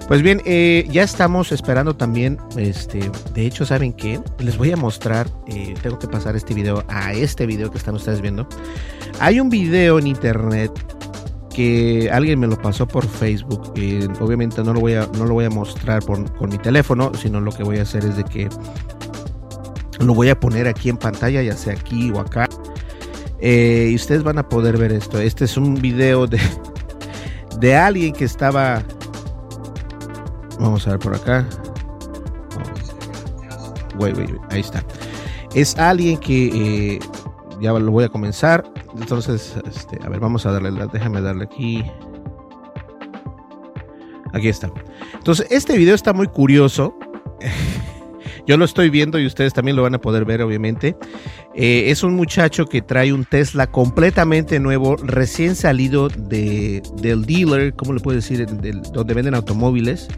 Pues 0.07 0.21
bien, 0.21 0.43
eh, 0.45 0.87
ya 0.91 1.03
estamos 1.03 1.51
esperando 1.51 1.97
también, 1.97 2.39
este, 2.59 3.11
de 3.33 3.47
hecho, 3.47 3.65
¿saben 3.65 3.95
qué? 3.95 4.21
Les 4.39 4.59
voy 4.59 4.71
a 4.71 4.77
mostrar, 4.77 5.29
eh, 5.49 5.75
tengo 5.83 5.99
que 5.99 6.07
pasar 6.07 6.37
este 6.37 6.53
video 6.53 6.85
a 6.89 7.15
este 7.15 7.47
video 7.47 7.71
que 7.71 7.79
están 7.79 7.95
ustedes 7.95 8.21
viendo. 8.21 8.47
Hay 9.19 9.41
un 9.41 9.49
video 9.49 9.99
en 9.99 10.07
internet 10.07 10.71
que 11.55 12.11
alguien 12.13 12.39
me 12.39 12.47
lo 12.47 12.61
pasó 12.61 12.87
por 12.87 13.07
Facebook. 13.07 13.73
Eh, 13.77 14.07
obviamente 14.21 14.63
no 14.63 14.75
lo 14.75 14.81
voy 14.81 14.95
a, 14.95 15.09
no 15.17 15.25
lo 15.25 15.35
voy 15.35 15.47
a 15.47 15.51
mostrar 15.51 16.05
con 16.05 16.29
mi 16.51 16.59
teléfono, 16.59 17.13
sino 17.15 17.41
lo 17.41 17.53
que 17.53 17.63
voy 17.63 17.79
a 17.79 17.83
hacer 17.83 18.05
es 18.05 18.17
de 18.17 18.25
que 18.25 18.51
lo 20.01 20.13
voy 20.13 20.29
a 20.29 20.39
poner 20.39 20.69
aquí 20.69 20.91
en 20.91 20.99
pantalla, 20.99 21.41
ya 21.41 21.57
sea 21.57 21.73
aquí 21.73 22.11
o 22.11 22.21
acá. 22.21 22.47
Y 23.41 23.95
ustedes 23.95 24.23
van 24.23 24.39
a 24.39 24.49
poder 24.49 24.77
ver 24.77 24.93
esto. 24.93 25.19
Este 25.19 25.45
es 25.45 25.57
un 25.57 25.75
video 25.75 26.27
de, 26.27 26.41
de 27.61 27.77
alguien 27.77 28.13
que 28.13 28.25
estaba. 28.25 28.83
Vamos 30.59 30.87
a 30.87 30.93
ver 30.93 30.99
por 30.99 31.15
acá. 31.15 31.47
Wait, 33.99 34.17
wait, 34.17 34.31
ahí 34.51 34.61
está. 34.61 34.85
Es 35.55 35.77
alguien 35.79 36.19
que 36.19 36.97
eh, 36.97 36.99
ya 37.61 37.73
lo 37.73 37.91
voy 37.91 38.05
a 38.05 38.09
comenzar. 38.09 38.65
Entonces, 38.97 39.57
este, 39.67 39.99
a 40.05 40.09
ver, 40.09 40.21
vamos 40.21 40.47
a 40.47 40.53
darle, 40.53 40.71
déjame 40.93 41.21
darle 41.21 41.45
aquí. 41.45 41.85
Aquí 44.33 44.49
está. 44.49 44.71
Entonces, 45.15 45.47
este 45.51 45.77
video 45.77 45.95
está 45.95 46.13
muy 46.13 46.27
curioso. 46.27 46.97
Yo 48.47 48.57
lo 48.57 48.65
estoy 48.65 48.91
viendo 48.91 49.19
y 49.19 49.27
ustedes 49.27 49.55
también 49.55 49.77
lo 49.77 49.83
van 49.83 49.95
a 49.95 50.01
poder 50.01 50.25
ver, 50.25 50.43
obviamente. 50.43 50.97
Eh, 51.55 51.85
es 51.91 52.03
un 52.03 52.15
muchacho 52.15 52.67
que 52.67 52.83
trae 52.83 53.13
un 53.13 53.25
Tesla 53.25 53.67
completamente 53.67 54.61
nuevo, 54.61 54.97
recién 54.97 55.57
salido 55.57 56.09
de, 56.09 56.83
del 57.01 57.25
dealer, 57.25 57.75
¿cómo 57.75 57.93
le 57.93 58.01
puedo 58.01 58.17
decir? 58.17 58.47
Donde 58.47 59.15
venden 59.15 59.35
automóviles. 59.35 60.09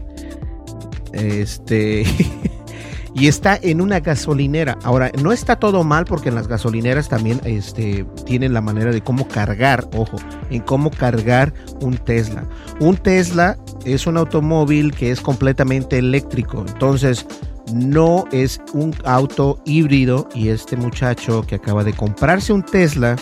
Este. 1.13 2.03
y 3.13 3.27
está 3.27 3.57
en 3.61 3.81
una 3.81 3.99
gasolinera. 3.99 4.77
Ahora, 4.83 5.11
no 5.21 5.31
está 5.31 5.55
todo 5.55 5.83
mal 5.83 6.05
porque 6.05 6.29
en 6.29 6.35
las 6.35 6.47
gasolineras 6.47 7.09
también 7.09 7.41
este, 7.45 8.05
tienen 8.25 8.53
la 8.53 8.61
manera 8.61 8.91
de 8.91 9.01
cómo 9.01 9.27
cargar, 9.27 9.87
ojo, 9.95 10.17
en 10.51 10.61
cómo 10.61 10.91
cargar 10.91 11.53
un 11.81 11.97
Tesla. 11.97 12.45
Un 12.79 12.97
Tesla 12.97 13.57
es 13.85 14.05
un 14.05 14.17
automóvil 14.17 14.93
que 14.93 15.11
es 15.11 15.21
completamente 15.21 15.97
eléctrico. 15.97 16.63
Entonces, 16.67 17.25
no 17.73 18.25
es 18.31 18.61
un 18.73 18.93
auto 19.03 19.61
híbrido 19.65 20.27
y 20.33 20.49
este 20.49 20.77
muchacho 20.77 21.45
que 21.45 21.55
acaba 21.55 21.83
de 21.83 21.93
comprarse 21.93 22.53
un 22.53 22.63
Tesla 22.63 23.15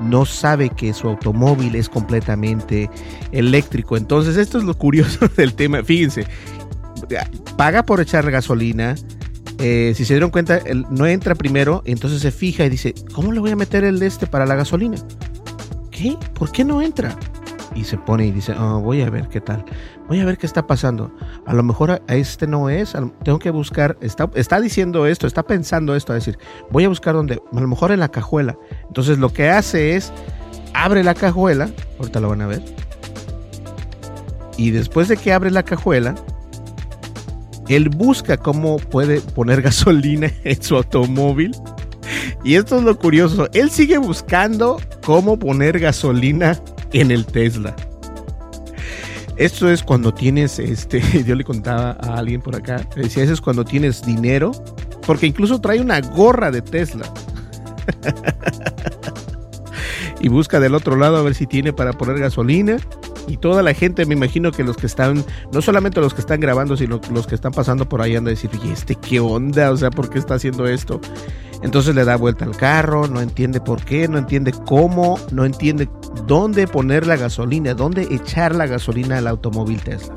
no 0.00 0.26
sabe 0.26 0.68
que 0.70 0.92
su 0.92 1.08
automóvil 1.08 1.74
es 1.74 1.88
completamente 1.88 2.90
eléctrico. 3.32 3.96
Entonces 3.96 4.36
esto 4.36 4.58
es 4.58 4.64
lo 4.64 4.76
curioso 4.76 5.28
del 5.36 5.54
tema. 5.54 5.82
Fíjense, 5.82 6.26
paga 7.56 7.84
por 7.84 8.00
echar 8.00 8.30
gasolina. 8.30 8.94
Eh, 9.58 9.94
si 9.96 10.04
se 10.04 10.12
dieron 10.12 10.30
cuenta, 10.30 10.60
no 10.90 11.06
entra 11.06 11.34
primero, 11.34 11.82
entonces 11.86 12.20
se 12.20 12.30
fija 12.30 12.66
y 12.66 12.68
dice, 12.68 12.94
¿cómo 13.14 13.32
le 13.32 13.40
voy 13.40 13.52
a 13.52 13.56
meter 13.56 13.84
el 13.84 13.98
de 13.98 14.06
este 14.06 14.26
para 14.26 14.44
la 14.44 14.54
gasolina? 14.54 14.96
¿Qué? 15.90 16.14
¿Por 16.34 16.52
qué 16.52 16.62
no 16.62 16.82
entra? 16.82 17.16
y 17.76 17.84
se 17.84 17.98
pone 17.98 18.26
y 18.26 18.32
dice, 18.32 18.54
oh, 18.58 18.80
voy 18.80 19.02
a 19.02 19.10
ver 19.10 19.28
qué 19.28 19.40
tal, 19.40 19.64
voy 20.08 20.20
a 20.20 20.24
ver 20.24 20.38
qué 20.38 20.46
está 20.46 20.66
pasando. 20.66 21.12
A 21.46 21.54
lo 21.54 21.62
mejor 21.62 21.90
a 21.90 22.14
este 22.14 22.46
no 22.46 22.68
es, 22.70 22.94
tengo 23.24 23.38
que 23.38 23.50
buscar, 23.50 23.96
está, 24.00 24.60
diciendo 24.60 25.06
esto, 25.06 25.26
está 25.26 25.42
pensando 25.42 25.94
esto, 25.94 26.12
decir, 26.12 26.38
voy 26.70 26.84
a 26.84 26.88
buscar 26.88 27.14
donde, 27.14 27.34
a 27.52 27.60
lo 27.60 27.68
mejor 27.68 27.92
en 27.92 28.00
la 28.00 28.08
cajuela. 28.08 28.56
Entonces 28.86 29.18
lo 29.18 29.32
que 29.32 29.48
hace 29.48 29.96
es, 29.96 30.12
abre 30.74 31.02
la 31.02 31.14
cajuela, 31.14 31.70
ahorita 31.98 32.20
lo 32.20 32.28
van 32.28 32.42
a 32.42 32.46
ver, 32.46 32.62
y 34.56 34.70
después 34.70 35.08
de 35.08 35.16
que 35.16 35.32
abre 35.32 35.50
la 35.50 35.62
cajuela, 35.62 36.14
él 37.68 37.88
busca 37.88 38.36
cómo 38.36 38.76
puede 38.78 39.20
poner 39.20 39.62
gasolina 39.62 40.30
en 40.44 40.62
su 40.62 40.76
automóvil. 40.76 41.52
Y 42.44 42.54
esto 42.54 42.78
es 42.78 42.84
lo 42.84 42.96
curioso, 42.96 43.48
él 43.54 43.70
sigue 43.70 43.98
buscando 43.98 44.80
cómo 45.04 45.38
poner 45.38 45.80
gasolina 45.80 46.60
en 46.92 47.10
el 47.10 47.26
Tesla. 47.26 47.74
Esto 49.36 49.70
es 49.70 49.82
cuando 49.82 50.14
tienes, 50.14 50.58
este, 50.58 51.00
yo 51.26 51.34
le 51.34 51.44
contaba 51.44 51.96
a 52.00 52.18
alguien 52.18 52.40
por 52.40 52.56
acá, 52.56 52.88
decía, 52.96 53.24
eso 53.24 53.34
es 53.34 53.40
cuando 53.40 53.64
tienes 53.64 54.04
dinero, 54.04 54.52
porque 55.06 55.26
incluso 55.26 55.60
trae 55.60 55.80
una 55.80 56.00
gorra 56.00 56.50
de 56.50 56.62
Tesla. 56.62 57.12
y 60.20 60.28
busca 60.28 60.60
del 60.60 60.74
otro 60.74 60.96
lado 60.96 61.16
a 61.16 61.22
ver 61.22 61.34
si 61.34 61.46
tiene 61.46 61.72
para 61.72 61.92
poner 61.92 62.18
gasolina. 62.18 62.78
Y 63.28 63.38
toda 63.38 63.62
la 63.62 63.74
gente, 63.74 64.06
me 64.06 64.14
imagino 64.14 64.52
que 64.52 64.62
los 64.62 64.76
que 64.76 64.86
están, 64.86 65.24
no 65.52 65.60
solamente 65.60 66.00
los 66.00 66.14
que 66.14 66.20
están 66.20 66.38
grabando, 66.38 66.76
sino 66.76 67.00
los 67.12 67.26
que 67.26 67.34
están 67.34 67.52
pasando 67.52 67.88
por 67.88 68.00
ahí 68.00 68.14
andan 68.14 68.28
a 68.28 68.36
decir, 68.36 68.50
oye, 68.60 68.72
este 68.72 68.94
qué 68.94 69.18
onda, 69.18 69.72
o 69.72 69.76
sea, 69.76 69.90
¿por 69.90 70.08
qué 70.08 70.20
está 70.20 70.34
haciendo 70.34 70.66
esto? 70.66 71.00
Entonces 71.62 71.94
le 71.94 72.04
da 72.04 72.16
vuelta 72.16 72.44
al 72.44 72.56
carro, 72.56 73.08
no 73.08 73.20
entiende 73.20 73.60
por 73.60 73.84
qué, 73.84 74.08
no 74.08 74.18
entiende 74.18 74.52
cómo, 74.52 75.18
no 75.32 75.44
entiende 75.44 75.88
dónde 76.26 76.66
poner 76.66 77.06
la 77.06 77.16
gasolina, 77.16 77.74
dónde 77.74 78.02
echar 78.10 78.54
la 78.54 78.66
gasolina 78.66 79.18
al 79.18 79.26
automóvil 79.26 79.80
Tesla. 79.82 80.14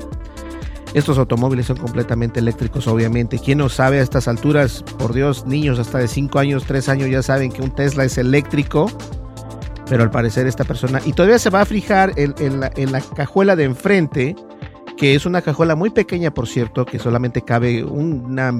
Estos 0.92 1.18
automóviles 1.18 1.66
son 1.66 1.76
completamente 1.76 2.40
eléctricos, 2.40 2.88
obviamente. 2.88 3.38
¿Quién 3.38 3.58
no 3.58 3.68
sabe 3.68 4.00
a 4.00 4.02
estas 4.02 4.26
alturas? 4.26 4.82
Por 4.98 5.12
Dios, 5.12 5.46
niños 5.46 5.78
hasta 5.78 5.98
de 5.98 6.08
5 6.08 6.38
años, 6.38 6.64
3 6.66 6.88
años 6.88 7.10
ya 7.10 7.22
saben 7.22 7.52
que 7.52 7.62
un 7.62 7.70
Tesla 7.70 8.04
es 8.04 8.18
eléctrico. 8.18 8.90
Pero 9.88 10.02
al 10.02 10.10
parecer 10.10 10.46
esta 10.46 10.64
persona... 10.64 11.00
Y 11.04 11.12
todavía 11.12 11.38
se 11.38 11.50
va 11.50 11.60
a 11.62 11.64
fijar 11.64 12.12
en, 12.16 12.60
la, 12.60 12.72
en 12.76 12.92
la 12.92 13.00
cajuela 13.00 13.54
de 13.54 13.64
enfrente 13.64 14.36
que 15.00 15.14
es 15.14 15.24
una 15.24 15.40
cajuela 15.40 15.74
muy 15.76 15.88
pequeña, 15.88 16.30
por 16.30 16.46
cierto, 16.46 16.84
que 16.84 16.98
solamente 16.98 17.40
cabe 17.40 17.82
una 17.82 18.52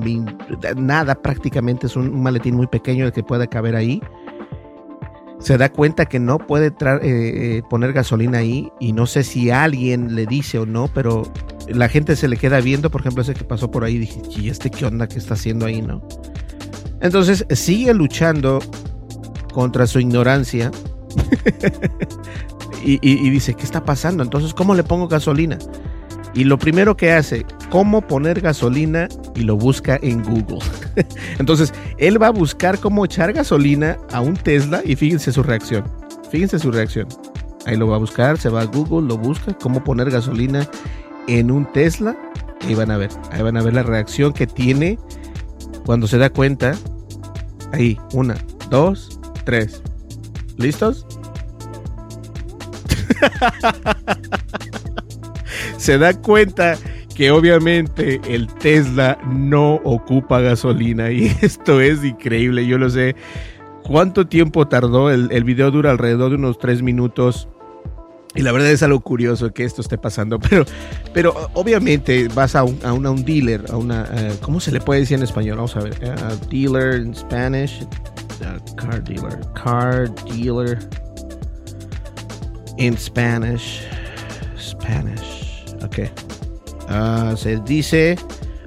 nada 0.75 1.15
prácticamente, 1.17 1.87
es 1.87 1.97
un, 1.97 2.23
maletín 2.23 2.57
muy 2.57 2.67
pequeño 2.67 3.05
el 3.05 3.13
que 3.13 3.23
pueda 3.23 3.47
caber 3.47 3.77
ahí. 3.77 4.01
Se 5.39 5.59
da 5.59 5.71
cuenta 5.71 6.07
que 6.07 6.19
no 6.19 6.39
puede 6.39 6.69
eh, 6.69 6.73
eh, 7.03 7.63
poner 7.69 7.93
gasolina 7.93 8.39
ahí 8.39 8.73
y 8.81 8.95
no 8.95 9.05
sé 9.05 9.23
si 9.23 9.51
alguien 9.51 10.15
le 10.15 10.25
dice 10.25 10.59
o 10.59 10.65
no, 10.65 10.89
pero 10.89 11.31
la 11.69 11.91
gente 11.91 12.17
se 12.17 12.27
le 12.27 12.39
queda 12.39 12.59
viendo, 12.63 12.91
por 12.91 13.03
ejemplo, 13.03 13.21
ese 13.21 13.35
que 13.35 13.45
pasó 13.45 13.71
por 13.71 13.85
ahí, 13.85 13.99
dije, 13.99 14.23
¿y 14.31 14.49
este 14.49 14.71
qué 14.71 14.87
onda 14.87 15.09
que 15.09 15.19
está 15.19 15.35
haciendo 15.35 15.67
ahí, 15.67 15.83
no? 15.83 16.01
Entonces 17.03 17.45
sigue 17.51 17.93
luchando 17.93 18.61
contra 19.53 19.87
su 19.87 20.01
ignorancia 20.01 20.71
y, 22.83 22.99
y 23.03 23.29
dice, 23.29 23.53
¿qué 23.53 23.65
está 23.65 23.85
pasando? 23.85 24.23
Entonces, 24.23 24.55
¿cómo 24.55 24.75
le 24.75 24.85
pongo 24.85 25.07
gasolina? 25.07 25.59
Y 26.35 26.45
lo 26.45 26.59
primero 26.59 26.97
que 26.97 27.13
hace, 27.13 27.45
cómo 27.71 28.03
poner 28.03 28.41
gasolina 28.41 29.09
y 29.35 29.41
lo 29.41 29.57
busca 29.57 29.99
en 30.01 30.23
Google. 30.23 30.61
Entonces, 31.39 31.73
él 31.99 32.23
va 32.23 32.29
a 32.29 32.31
buscar 32.31 32.79
cómo 32.79 33.05
echar 33.05 33.33
gasolina 33.33 33.99
a 34.13 34.21
un 34.21 34.35
Tesla 34.35 34.81
y 34.85 34.95
fíjense 34.95 35.33
su 35.33 35.43
reacción. 35.43 35.85
Fíjense 36.31 36.59
su 36.59 36.71
reacción. 36.71 37.09
Ahí 37.67 37.77
lo 37.77 37.89
va 37.89 37.97
a 37.97 37.99
buscar, 37.99 38.39
se 38.39 38.49
va 38.49 38.63
a 38.63 38.65
Google, 38.65 39.09
lo 39.09 39.19
busca, 39.19 39.53
cómo 39.55 39.83
poner 39.83 40.11
gasolina 40.11 40.69
en 41.27 41.51
un 41.51 41.71
Tesla. 41.73 42.17
Y 42.69 42.75
van 42.75 42.91
a 42.91 42.97
ver, 42.97 43.11
ahí 43.33 43.43
van 43.43 43.57
a 43.57 43.63
ver 43.63 43.75
la 43.75 43.83
reacción 43.83 44.33
que 44.33 44.47
tiene 44.47 44.99
cuando 45.85 46.07
se 46.07 46.19
da 46.19 46.31
cuenta. 46.31 46.75
Ahí, 47.73 47.99
una, 48.13 48.37
dos, 48.71 49.19
tres. 49.45 49.83
¿Listos? 50.57 51.07
se 55.81 55.97
da 55.97 56.13
cuenta 56.13 56.77
que 57.17 57.31
obviamente 57.31 58.21
el 58.29 58.49
Tesla 58.49 59.19
no 59.27 59.77
ocupa 59.77 60.41
gasolina 60.41 61.11
y 61.11 61.27
esto 61.41 61.81
es 61.81 62.05
increíble, 62.05 62.67
yo 62.67 62.77
lo 62.77 62.91
sé. 62.91 63.17
¿Cuánto 63.83 64.27
tiempo 64.27 64.69
tardó? 64.69 65.11
El, 65.11 65.43
video 65.45 65.71
dura 65.71 65.91
alrededor 65.91 66.31
de 66.31 66.37
unos 66.37 66.59
tres 66.59 66.83
minutos. 66.83 67.49
Y 68.35 68.43
la 68.43 68.53
verdad 68.53 68.71
es 68.71 68.83
algo 68.83 69.01
curioso 69.01 69.53
que 69.53 69.65
esto 69.65 69.81
esté 69.81 69.97
pasando, 69.97 70.39
pero, 70.51 70.65
pero 71.15 71.35
obviamente 71.55 72.29
vas 72.29 72.55
a 72.55 72.63
un, 72.63 72.79
a 72.85 72.93
un 72.93 73.25
dealer, 73.25 73.65
a 73.71 73.77
una, 73.77 74.03
uh, 74.03 74.41
¿cómo 74.43 74.61
se 74.61 74.71
le 74.71 74.81
puede 74.81 75.01
decir 75.01 75.17
en 75.17 75.25
español? 75.25 75.57
Vamos 75.57 75.75
a 75.77 75.81
ver, 75.81 75.95
uh, 76.05 76.47
dealer 76.49 76.95
en 77.01 77.15
Spanish, 77.15 77.85
car 78.77 79.03
dealer, 79.03 79.41
car 79.55 80.15
dealer 80.27 80.79
in 82.77 82.97
Spanish, 82.97 83.83
Spanish. 84.57 85.40
Ok. 85.83 85.99
Uh, 86.89 87.37
se 87.37 87.57
dice 87.61 88.17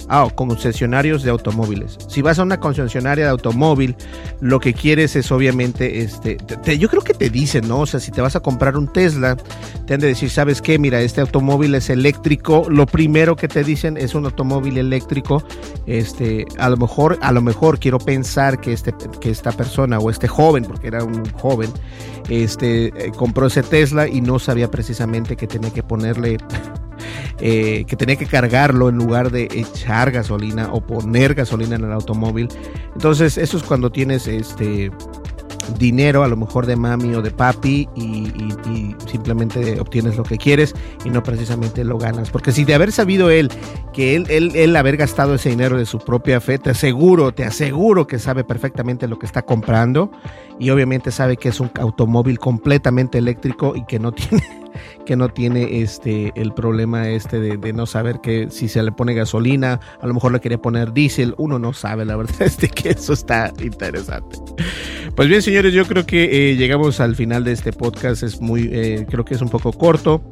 Ah, 0.09 0.27
concesionarios 0.35 1.23
de 1.23 1.31
automóviles. 1.31 1.97
Si 2.07 2.21
vas 2.21 2.39
a 2.39 2.43
una 2.43 2.59
concesionaria 2.59 3.25
de 3.25 3.31
automóvil, 3.31 3.95
lo 4.41 4.59
que 4.59 4.73
quieres 4.73 5.15
es 5.15 5.31
obviamente, 5.31 6.01
este, 6.01 6.37
yo 6.77 6.89
creo 6.89 7.01
que 7.01 7.13
te 7.13 7.29
dicen, 7.29 7.67
¿no? 7.67 7.79
O 7.79 7.85
sea, 7.85 7.99
si 7.99 8.11
te 8.11 8.21
vas 8.21 8.35
a 8.35 8.41
comprar 8.41 8.75
un 8.75 8.91
Tesla, 8.91 9.37
te 9.87 9.93
han 9.93 9.99
de 9.99 10.07
decir, 10.07 10.29
¿sabes 10.29 10.61
qué? 10.61 10.77
Mira, 10.77 11.01
este 11.01 11.21
automóvil 11.21 11.73
es 11.75 11.89
eléctrico. 11.89 12.65
Lo 12.69 12.85
primero 12.85 13.35
que 13.35 13.47
te 13.47 13.63
dicen 13.63 13.97
es 13.97 14.13
un 14.13 14.25
automóvil 14.25 14.77
eléctrico. 14.77 15.43
Este, 15.85 16.45
a 16.57 16.69
lo 16.69 16.77
mejor, 16.77 17.17
a 17.21 17.31
lo 17.31 17.41
mejor 17.41 17.79
quiero 17.79 17.97
pensar 17.97 18.59
que 18.59 18.73
este, 18.73 18.93
que 19.21 19.29
esta 19.29 19.51
persona 19.51 19.99
o 19.99 20.09
este 20.09 20.27
joven, 20.27 20.65
porque 20.65 20.87
era 20.87 21.03
un 21.03 21.23
joven, 21.31 21.71
este, 22.29 22.87
eh, 22.87 23.11
compró 23.15 23.47
ese 23.47 23.63
Tesla 23.63 24.07
y 24.07 24.21
no 24.21 24.37
sabía 24.37 24.69
precisamente 24.69 25.35
que 25.35 25.47
tenía 25.47 25.71
que 25.71 25.83
ponerle 25.83 26.37
eh, 27.39 27.85
que 27.87 27.95
tenía 27.95 28.15
que 28.15 28.25
cargarlo 28.25 28.89
en 28.89 28.97
lugar 28.97 29.31
de 29.31 29.47
echar 29.51 30.11
gasolina 30.11 30.69
o 30.71 30.81
poner 30.81 31.33
gasolina 31.33 31.75
en 31.75 31.85
el 31.85 31.91
automóvil. 31.91 32.49
Entonces, 32.93 33.37
eso 33.37 33.57
es 33.57 33.63
cuando 33.63 33.91
tienes 33.91 34.27
este 34.27 34.91
dinero 35.77 36.23
a 36.23 36.27
lo 36.27 36.35
mejor 36.35 36.65
de 36.65 36.75
mami 36.75 37.15
o 37.15 37.21
de 37.21 37.31
papi 37.31 37.87
y, 37.95 38.42
simplemente 39.11 39.79
obtienes 39.79 40.17
lo 40.17 40.23
que 40.23 40.37
quieres 40.37 40.73
y 41.05 41.09
no 41.09 41.23
precisamente 41.23 41.83
lo 41.83 41.97
ganas. 41.97 42.29
Porque 42.29 42.51
si 42.51 42.63
de 42.63 42.73
haber 42.73 42.91
sabido 42.91 43.29
él 43.29 43.49
que 43.93 44.15
él, 44.15 44.25
él, 44.29 44.51
él 44.55 44.75
haber 44.75 44.97
gastado 44.97 45.35
ese 45.35 45.49
dinero 45.49 45.77
de 45.77 45.85
su 45.85 45.99
propia 45.99 46.41
fe, 46.41 46.57
te 46.57 46.71
aseguro, 46.71 47.33
te 47.33 47.45
aseguro 47.45 48.07
que 48.07 48.19
sabe 48.19 48.43
perfectamente 48.43 49.07
lo 49.07 49.19
que 49.19 49.25
está 49.25 49.43
comprando 49.43 50.11
y 50.59 50.69
obviamente 50.69 51.11
sabe 51.11 51.37
que 51.37 51.49
es 51.49 51.59
un 51.59 51.71
automóvil 51.79 52.39
completamente 52.39 53.17
eléctrico 53.17 53.73
y 53.75 53.85
que 53.85 53.99
no 53.99 54.11
tiene 54.13 54.63
que 55.05 55.15
no 55.15 55.29
tiene 55.29 55.81
este 55.81 56.31
el 56.35 56.53
problema 56.53 57.09
este 57.09 57.39
de, 57.39 57.73
no 57.73 57.85
saber 57.85 58.21
que 58.21 58.47
si 58.49 58.67
se 58.67 58.81
le 58.83 58.91
pone 58.91 59.13
gasolina, 59.13 59.79
a 60.01 60.07
lo 60.07 60.13
mejor 60.13 60.31
le 60.31 60.39
quiere 60.39 60.57
poner 60.57 60.93
diésel, 60.93 61.35
uno 61.37 61.59
no 61.59 61.73
sabe, 61.73 62.05
la 62.05 62.15
verdad 62.15 62.41
es 62.41 62.57
que 62.57 62.89
eso 62.89 63.13
está 63.13 63.51
interesante. 63.61 64.37
Pues 65.15 65.27
bien, 65.27 65.41
señores, 65.41 65.73
yo 65.73 65.85
creo 65.85 66.05
que 66.05 66.51
eh, 66.51 66.55
llegamos 66.55 66.99
al 66.99 67.15
final 67.15 67.43
de 67.43 67.51
este 67.51 67.71
podcast, 67.71 68.23
es 68.23 68.41
muy, 68.41 68.52
eh, 68.57 69.05
creo 69.09 69.25
que 69.25 69.35
es 69.35 69.41
un 69.41 69.49
poco 69.49 69.71
corto 69.73 70.23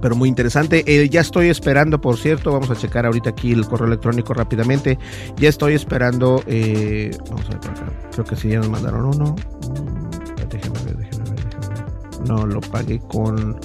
pero 0.00 0.16
muy 0.16 0.28
interesante. 0.28 0.82
Eh, 0.84 1.08
ya 1.08 1.20
estoy 1.20 1.48
esperando, 1.48 2.00
por 2.00 2.16
cierto, 2.16 2.50
vamos 2.50 2.68
a 2.70 2.74
checar 2.74 3.06
ahorita 3.06 3.30
aquí 3.30 3.52
el 3.52 3.64
correo 3.64 3.86
electrónico 3.86 4.34
rápidamente. 4.34 4.98
Ya 5.36 5.48
estoy 5.48 5.74
esperando, 5.74 6.42
vamos 6.44 7.46
a 7.46 7.50
ver 7.50 7.70
acá. 7.70 7.92
Creo 8.10 8.24
que 8.24 8.34
sí 8.34 8.48
ya 8.48 8.58
nos 8.58 8.68
mandaron 8.68 9.04
uno. 9.04 9.36
Mm, 9.36 10.48
déjenme 10.50 10.78
ver, 10.84 10.96
déjenme 10.96 11.30
ver, 11.30 11.44
déjenme. 11.44 12.26
No, 12.26 12.46
lo 12.48 12.60
pagué 12.60 12.98
con. 12.98 13.56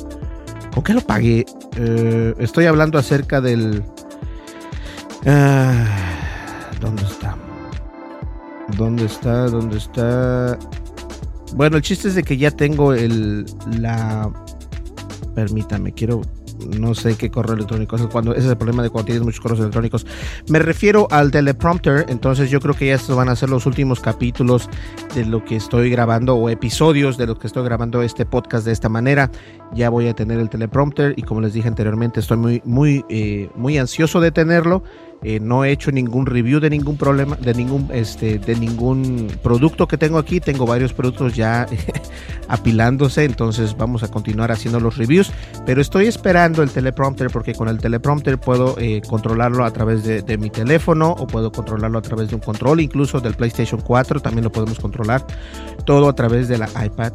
¿Con 0.78 0.84
qué 0.84 0.94
lo 0.94 1.02
pagué? 1.02 1.44
Eh, 1.76 2.36
estoy 2.38 2.66
hablando 2.66 3.00
acerca 3.00 3.42
del... 3.42 3.84
Ah, 5.26 5.86
¿Dónde 6.80 7.02
está? 7.02 7.36
¿Dónde 8.78 9.06
está? 9.06 9.48
¿Dónde 9.48 9.78
está? 9.78 10.58
Bueno, 11.56 11.78
el 11.78 11.84
chiste 11.84 12.08
es 12.08 12.16
de 12.16 12.24
que 12.24 12.38
ya 12.38 12.52
tengo 12.52 12.94
el... 12.94 13.46
La... 13.80 14.32
Permítame, 15.36 15.92
quiero 15.92 16.22
no 16.66 16.96
sé 16.96 17.16
qué 17.16 17.30
correo 17.30 17.56
electrónico 17.56 17.96
es 17.96 18.02
cuando 18.08 18.32
ese 18.32 18.46
es 18.46 18.50
el 18.50 18.58
problema 18.58 18.84
de 18.84 18.90
cuando 18.90 19.06
tienes 19.06 19.24
muchos 19.24 19.40
correos 19.40 19.60
electrónicos. 19.60 20.06
Me 20.50 20.60
refiero 20.60 21.08
al 21.12 21.32
teleprompter, 21.32 22.06
entonces 22.10 22.50
yo 22.50 22.60
creo 22.60 22.76
que 22.76 22.88
ya 22.88 22.96
estos 22.96 23.16
van 23.16 23.30
a 23.30 23.36
ser 23.36 23.50
los 23.50 23.66
últimos 23.66 24.00
capítulos 24.00 24.70
de 25.16 25.26
lo 25.26 25.44
que 25.44 25.56
estoy 25.56 25.90
grabando 25.90 26.36
o 26.36 26.50
episodios 26.50 27.18
de 27.18 27.28
lo 27.28 27.38
que 27.38 27.48
estoy 27.48 27.64
grabando 27.64 28.02
este 28.02 28.26
podcast 28.26 28.66
de 28.66 28.72
esta 28.72 28.90
manera. 28.90 29.32
Ya 29.74 29.90
voy 29.90 30.08
a 30.08 30.14
tener 30.14 30.40
el 30.40 30.50
teleprompter 30.50 31.14
y 31.18 31.24
como 31.24 31.42
les 31.42 31.54
dije 31.54 31.68
anteriormente, 31.68 32.20
estoy 32.20 32.38
muy 32.38 32.62
muy 32.66 33.06
eh, 33.10 33.50
muy 33.56 33.78
ansioso 33.78 34.20
de 34.20 34.32
tenerlo 34.32 34.84
eh, 35.24 35.40
no 35.40 35.66
he 35.66 35.72
hecho 35.72 35.92
ningún 35.92 36.28
review 36.28 36.60
de 36.60 36.70
ningún 36.70 36.96
problema, 36.96 37.36
de 37.38 37.54
ningún, 37.56 37.90
este, 37.92 38.38
de 38.38 38.56
ningún 38.56 39.28
producto 39.42 39.88
que 39.88 39.98
tengo 39.98 40.20
aquí. 40.20 40.40
Tengo 40.40 40.66
varios 40.66 40.94
productos 40.94 41.36
ya 41.36 41.66
apilándose, 42.48 43.26
entonces 43.26 43.76
vamos 43.76 44.04
a 44.04 44.10
continuar 44.10 44.52
haciendo 44.52 44.80
los 44.80 44.98
reviews. 44.98 45.32
Pero 45.66 45.82
estoy 45.82 46.06
esperando 46.06 46.62
el 46.62 46.70
teleprompter 46.70 47.30
porque 47.32 47.54
con 47.54 47.68
el 47.68 47.80
teleprompter 47.80 48.40
puedo 48.40 48.78
eh, 48.78 49.02
controlarlo 49.08 49.66
a 49.66 49.72
través 49.72 50.04
de, 50.04 50.38
mi 50.38 50.52
teléfono 50.52 51.12
o 51.12 51.26
puedo 51.26 51.52
controlarlo 51.52 51.98
a 51.98 52.02
través 52.04 52.30
de 52.30 52.36
un 52.36 52.42
control, 52.42 52.80
incluso 52.80 53.20
del 53.20 53.34
PlayStation 53.34 53.82
4 53.82 54.20
también 54.20 54.44
lo 54.44 54.52
podemos 54.52 54.80
controlar. 54.80 55.26
Todo 55.84 56.10
a 56.10 56.14
través 56.14 56.48
de 56.48 56.60
la 56.60 56.70
iPad. 56.86 57.14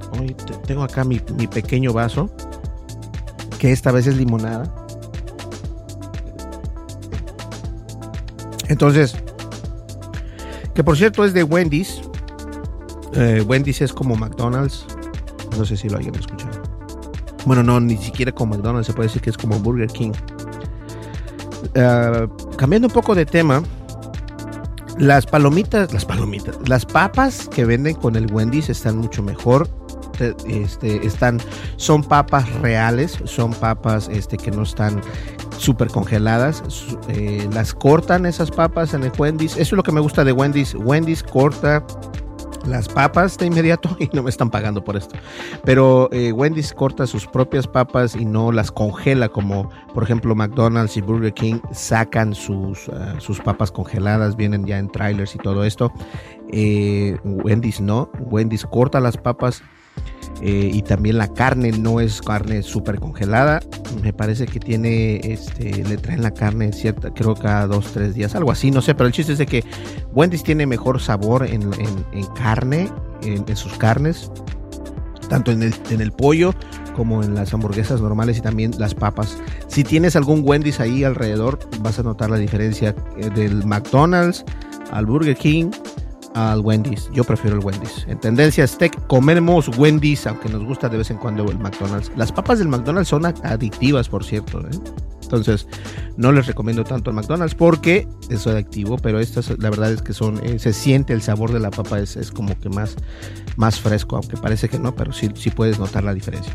Tengo 0.66 0.82
acá 0.82 1.04
mi, 1.04 1.20
mi 1.36 1.46
pequeño 1.46 1.92
vaso, 1.92 2.34
que 3.60 3.70
esta 3.70 3.92
vez 3.92 4.08
es 4.08 4.16
limonada 4.16 4.81
Entonces, 8.72 9.14
que 10.74 10.82
por 10.82 10.96
cierto 10.96 11.26
es 11.26 11.34
de 11.34 11.44
Wendy's. 11.44 12.00
Eh, 13.14 13.44
Wendy's 13.46 13.82
es 13.82 13.92
como 13.92 14.16
McDonald's. 14.16 14.86
No 15.58 15.66
sé 15.66 15.76
si 15.76 15.90
lo 15.90 15.98
hayan 15.98 16.14
escuchado. 16.14 16.62
Bueno, 17.44 17.62
no, 17.62 17.80
ni 17.80 17.98
siquiera 17.98 18.32
como 18.32 18.54
McDonald's. 18.54 18.86
Se 18.86 18.94
puede 18.94 19.08
decir 19.08 19.20
que 19.20 19.28
es 19.28 19.36
como 19.36 19.58
Burger 19.58 19.88
King. 19.88 20.12
Eh, 21.74 22.28
cambiando 22.56 22.88
un 22.88 22.94
poco 22.94 23.14
de 23.14 23.26
tema. 23.26 23.62
Las 24.98 25.26
palomitas, 25.26 25.92
las 25.92 26.06
palomitas, 26.06 26.56
las 26.66 26.86
papas 26.86 27.48
que 27.48 27.66
venden 27.66 27.94
con 27.94 28.16
el 28.16 28.32
Wendy's 28.32 28.70
están 28.70 28.96
mucho 28.96 29.22
mejor. 29.22 29.68
Este, 30.46 31.06
están, 31.06 31.40
son 31.76 32.04
papas 32.04 32.50
reales, 32.60 33.18
son 33.24 33.52
papas 33.52 34.08
este, 34.10 34.38
que 34.38 34.50
no 34.50 34.62
están 34.62 35.02
súper 35.62 35.88
congeladas. 35.88 36.62
Eh, 37.08 37.48
las 37.52 37.72
cortan 37.72 38.26
esas 38.26 38.50
papas 38.50 38.94
en 38.94 39.04
el 39.04 39.12
Wendy's. 39.16 39.52
Eso 39.52 39.62
es 39.62 39.72
lo 39.72 39.82
que 39.82 39.92
me 39.92 40.00
gusta 40.00 40.24
de 40.24 40.32
Wendy's. 40.32 40.74
Wendy's 40.74 41.22
corta 41.22 41.84
las 42.66 42.88
papas 42.88 43.38
de 43.38 43.46
inmediato 43.46 43.96
y 44.00 44.08
no 44.12 44.22
me 44.22 44.30
están 44.30 44.50
pagando 44.50 44.84
por 44.84 44.96
esto. 44.96 45.16
Pero 45.64 46.08
eh, 46.12 46.32
Wendy's 46.32 46.72
corta 46.72 47.06
sus 47.06 47.26
propias 47.26 47.66
papas 47.66 48.14
y 48.14 48.24
no 48.24 48.52
las 48.52 48.70
congela 48.70 49.28
como 49.28 49.70
por 49.94 50.02
ejemplo 50.02 50.34
McDonald's 50.34 50.96
y 50.96 51.00
Burger 51.00 51.32
King 51.32 51.60
sacan 51.72 52.34
sus, 52.34 52.88
ah, 52.88 53.14
sus 53.18 53.40
papas 53.40 53.70
congeladas, 53.70 54.36
vienen 54.36 54.66
ya 54.66 54.78
en 54.78 54.90
trailers 54.90 55.34
y 55.34 55.38
todo 55.38 55.64
esto. 55.64 55.92
Eh, 56.52 57.16
Wendy's 57.24 57.80
no, 57.80 58.10
Wendy's 58.18 58.66
corta 58.66 59.00
las 59.00 59.16
papas 59.16 59.62
eh, 60.44 60.70
y 60.72 60.82
también 60.82 61.18
la 61.18 61.28
carne 61.28 61.70
no 61.70 62.00
es 62.00 62.20
carne 62.20 62.62
súper 62.62 62.98
congelada. 62.98 63.60
Me 64.02 64.12
parece 64.12 64.46
que 64.46 64.58
tiene, 64.58 65.20
este, 65.22 65.84
le 65.84 65.96
traen 65.96 66.22
la 66.22 66.32
carne 66.32 66.72
cierta, 66.72 67.14
creo 67.14 67.34
cada 67.34 67.68
dos, 67.68 67.92
tres 67.92 68.14
días, 68.14 68.34
algo 68.34 68.50
así, 68.50 68.72
no 68.72 68.82
sé, 68.82 68.94
pero 68.94 69.06
el 69.06 69.12
chiste 69.12 69.32
es 69.32 69.38
de 69.38 69.46
que 69.46 69.64
Wendy's 70.12 70.42
tiene 70.42 70.66
mejor 70.66 71.00
sabor 71.00 71.46
en, 71.46 71.70
carne, 72.34 72.90
en, 73.22 73.56
sus 73.56 73.74
carnes, 73.74 74.32
tanto 75.28 75.52
en 75.52 75.62
el, 75.62 75.74
en 75.90 76.00
el 76.00 76.10
pollo 76.10 76.54
como 76.96 77.22
en 77.22 77.34
las 77.34 77.54
hamburguesas 77.54 78.00
normales 78.00 78.38
y 78.38 78.40
también 78.40 78.72
las 78.78 78.94
papas. 78.94 79.38
Si 79.68 79.84
tienes 79.84 80.16
algún 80.16 80.42
Wendy's 80.44 80.80
ahí 80.80 81.04
alrededor, 81.04 81.60
vas 81.80 82.00
a 82.00 82.02
notar 82.02 82.30
la 82.30 82.38
diferencia 82.38 82.96
eh, 83.16 83.30
del 83.30 83.64
McDonald's 83.64 84.44
al 84.90 85.06
Burger 85.06 85.36
King 85.36 85.70
al 86.34 86.60
Wendy's. 86.60 87.10
Yo 87.12 87.24
prefiero 87.24 87.58
el 87.58 87.64
Wendy's. 87.64 88.04
En 88.08 88.18
tendencia 88.18 88.66
steak 88.66 89.06
comemos 89.06 89.68
Wendy's, 89.76 90.26
aunque 90.26 90.48
nos 90.48 90.64
gusta 90.64 90.88
de 90.88 90.98
vez 90.98 91.10
en 91.10 91.18
cuando 91.18 91.44
el 91.50 91.58
McDonald's. 91.58 92.10
Las 92.16 92.32
papas 92.32 92.58
del 92.58 92.68
McDonald's 92.68 93.08
son 93.08 93.26
adictivas, 93.26 94.08
por 94.08 94.24
cierto. 94.24 94.60
¿eh? 94.60 94.70
Entonces, 95.22 95.66
no 96.16 96.30
les 96.30 96.46
recomiendo 96.46 96.84
tanto 96.84 97.10
el 97.10 97.16
McDonald's 97.16 97.54
porque 97.54 98.06
es 98.28 98.46
adictivo, 98.46 98.98
pero 98.98 99.18
estas, 99.18 99.48
la 99.58 99.70
verdad 99.70 99.92
es 99.92 100.02
que 100.02 100.12
son, 100.12 100.38
eh, 100.44 100.58
se 100.58 100.72
siente 100.72 101.14
el 101.14 101.22
sabor 101.22 101.52
de 101.52 101.60
la 101.60 101.70
papa, 101.70 102.00
es, 102.00 102.16
es, 102.16 102.30
como 102.30 102.58
que 102.60 102.68
más, 102.68 102.96
más 103.56 103.80
fresco, 103.80 104.16
aunque 104.16 104.36
parece 104.36 104.68
que 104.68 104.78
no, 104.78 104.94
pero 104.94 105.12
sí, 105.12 105.30
sí 105.34 105.50
puedes 105.50 105.78
notar 105.78 106.04
la 106.04 106.12
diferencia. 106.12 106.54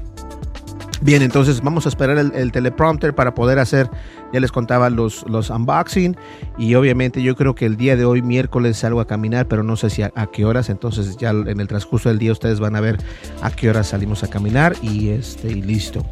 Bien, 1.02 1.22
entonces 1.22 1.62
vamos 1.62 1.86
a 1.86 1.90
esperar 1.90 2.18
el, 2.18 2.52
teleprompter 2.52 3.14
para 3.14 3.36
poder 3.36 3.60
hacer, 3.60 3.90
ya 4.34 4.40
les 4.40 4.52
contaba 4.52 4.90
los, 4.90 5.24
los 5.30 5.50
unboxing 5.50 6.18
y 6.58 6.74
obviamente 6.76 7.22
yo 7.22 7.36
creo 7.36 7.54
que 7.54 7.66
el 7.66 7.78
día 7.78 7.96
de 7.96 8.06
hoy 8.06 8.22
miércoles 8.22 8.78
salgo 8.78 9.00
a 9.00 9.06
caminar, 9.06 9.48
pero 9.48 9.62
no 9.62 9.76
sé 9.76 9.90
si 9.92 10.02
a, 10.02 10.12
qué 10.34 10.46
horas, 10.46 10.70
entonces 10.70 11.18
ya 11.18 11.30
en 11.30 11.60
el 11.60 11.68
transcurso 11.68 12.10
del 12.10 12.18
día 12.18 12.32
ustedes 12.32 12.60
van 12.60 12.76
a 12.76 12.82
ver 12.82 12.98
a 13.42 13.52
qué 13.52 13.70
horas 13.70 13.90
salimos 13.90 14.24
a 14.24 14.28
caminar 14.28 14.76
y, 14.82 15.10
este, 15.10 15.52
y 15.52 15.62
listo. 15.62 16.04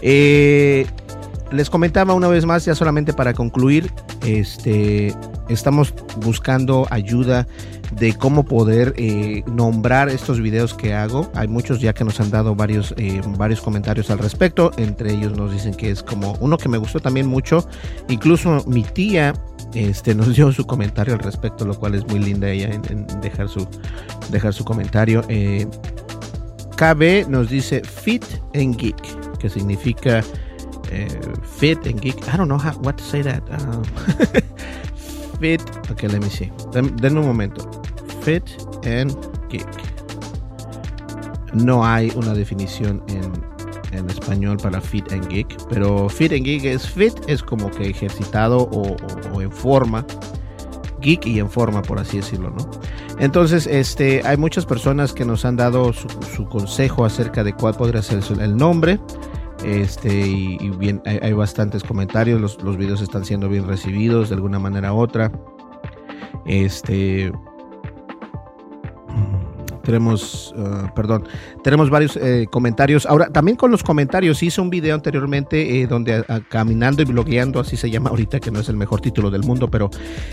Eh, 0.00 0.86
les 1.52 1.70
comentaba 1.70 2.14
una 2.14 2.28
vez 2.28 2.46
más, 2.46 2.64
ya 2.64 2.74
solamente 2.74 3.12
para 3.12 3.34
concluir, 3.34 3.92
este, 4.24 5.14
estamos 5.48 5.94
buscando 6.16 6.86
ayuda 6.90 7.46
de 7.96 8.14
cómo 8.14 8.44
poder 8.44 8.94
eh, 8.96 9.42
nombrar 9.46 10.08
estos 10.08 10.40
videos 10.40 10.74
que 10.74 10.94
hago. 10.94 11.30
Hay 11.34 11.48
muchos 11.48 11.80
ya 11.80 11.92
que 11.92 12.04
nos 12.04 12.20
han 12.20 12.30
dado 12.30 12.54
varios, 12.54 12.94
eh, 12.96 13.20
varios 13.36 13.60
comentarios 13.60 14.10
al 14.10 14.18
respecto. 14.18 14.70
Entre 14.78 15.12
ellos 15.12 15.36
nos 15.36 15.52
dicen 15.52 15.74
que 15.74 15.90
es 15.90 16.02
como 16.02 16.32
uno 16.40 16.56
que 16.56 16.68
me 16.68 16.78
gustó 16.78 17.00
también 17.00 17.26
mucho. 17.26 17.68
Incluso 18.08 18.64
mi 18.66 18.82
tía 18.82 19.34
este, 19.74 20.14
nos 20.14 20.34
dio 20.34 20.50
su 20.52 20.66
comentario 20.66 21.14
al 21.14 21.20
respecto, 21.20 21.64
lo 21.64 21.78
cual 21.78 21.94
es 21.94 22.06
muy 22.06 22.18
linda 22.18 22.48
ella 22.48 22.70
en, 22.72 23.06
dejar, 23.20 23.48
su, 23.48 23.66
dejar 24.30 24.54
su 24.54 24.64
comentario. 24.64 25.22
Eh, 25.28 25.66
KB 26.76 27.28
nos 27.28 27.50
dice 27.50 27.82
Fit 27.84 28.24
and 28.54 28.76
Geek, 28.76 29.38
que 29.38 29.50
significa 29.50 30.24
Fit 31.42 31.86
and 31.86 32.00
Geek. 32.00 32.28
I 32.32 32.36
don't 32.36 32.48
know 32.48 32.58
how, 32.58 32.72
what 32.80 32.98
to 32.98 33.04
say 33.04 33.22
that. 33.22 33.42
Um, 33.50 33.84
fit. 35.40 35.62
Ok, 35.90 36.02
let 36.04 36.20
me 36.20 36.28
see. 36.28 36.50
denme 36.72 37.20
un 37.20 37.26
momento. 37.26 37.68
Fit 38.22 38.44
and 38.84 39.14
Geek. 39.48 39.66
No 41.52 41.84
hay 41.84 42.10
una 42.16 42.32
definición 42.32 43.02
en, 43.08 43.30
en, 43.92 44.08
español 44.08 44.56
para 44.56 44.80
fit 44.80 45.12
and 45.12 45.28
geek, 45.28 45.54
pero 45.68 46.08
fit 46.08 46.32
and 46.32 46.44
geek 46.44 46.64
es 46.64 46.88
fit, 46.88 47.12
es 47.26 47.42
como 47.42 47.70
que 47.70 47.90
ejercitado 47.90 48.70
o, 48.72 49.40
en 49.40 49.52
forma. 49.52 50.06
Geek 51.00 51.26
y 51.26 51.40
en 51.40 51.50
forma, 51.50 51.82
por 51.82 51.98
así 51.98 52.18
decirlo, 52.18 52.50
¿no? 52.50 52.70
Entonces, 53.18 53.66
este, 53.66 54.22
hay 54.24 54.36
muchas 54.38 54.64
personas 54.64 55.12
que 55.12 55.24
nos 55.24 55.44
han 55.44 55.56
dado 55.56 55.92
su, 55.92 56.08
su 56.34 56.46
consejo 56.46 57.04
acerca 57.04 57.44
de 57.44 57.52
cuál 57.52 57.74
podría 57.74 58.00
ser 58.02 58.22
el 58.40 58.56
nombre. 58.56 58.98
Este, 59.64 60.26
y, 60.26 60.70
bien, 60.78 61.00
hay, 61.04 61.32
bastantes 61.32 61.84
comentarios, 61.84 62.40
los, 62.40 62.62
los 62.62 62.76
videos 62.76 63.00
están 63.00 63.24
siendo 63.24 63.48
bien 63.48 63.66
recibidos 63.66 64.28
de 64.28 64.34
alguna 64.34 64.58
manera 64.58 64.92
u 64.92 64.98
otra. 64.98 65.30
Este, 66.46 67.32
tenemos, 69.82 70.54
uh, 70.56 70.92
perdón, 70.94 71.24
tenemos 71.62 71.90
varios 71.90 72.16
eh, 72.16 72.46
comentarios. 72.50 73.06
Ahora, 73.06 73.28
también 73.30 73.56
con 73.56 73.70
los 73.70 73.82
comentarios, 73.82 74.42
hice 74.42 74.60
un 74.60 74.70
video 74.70 74.94
anteriormente 74.94 75.80
eh, 75.80 75.86
donde 75.86 76.24
caminando 76.48 77.02
y 77.02 77.04
blogueando, 77.04 77.60
así 77.60 77.76
se 77.76 77.90
llama 77.90 78.10
ahorita, 78.10 78.40
que 78.40 78.50
no 78.50 78.60
es 78.60 78.68
el 78.68 78.76
mejor 78.76 79.00
título 79.00 79.30
del 79.30 79.42
mundo, 79.42 79.70
pero 79.70 79.90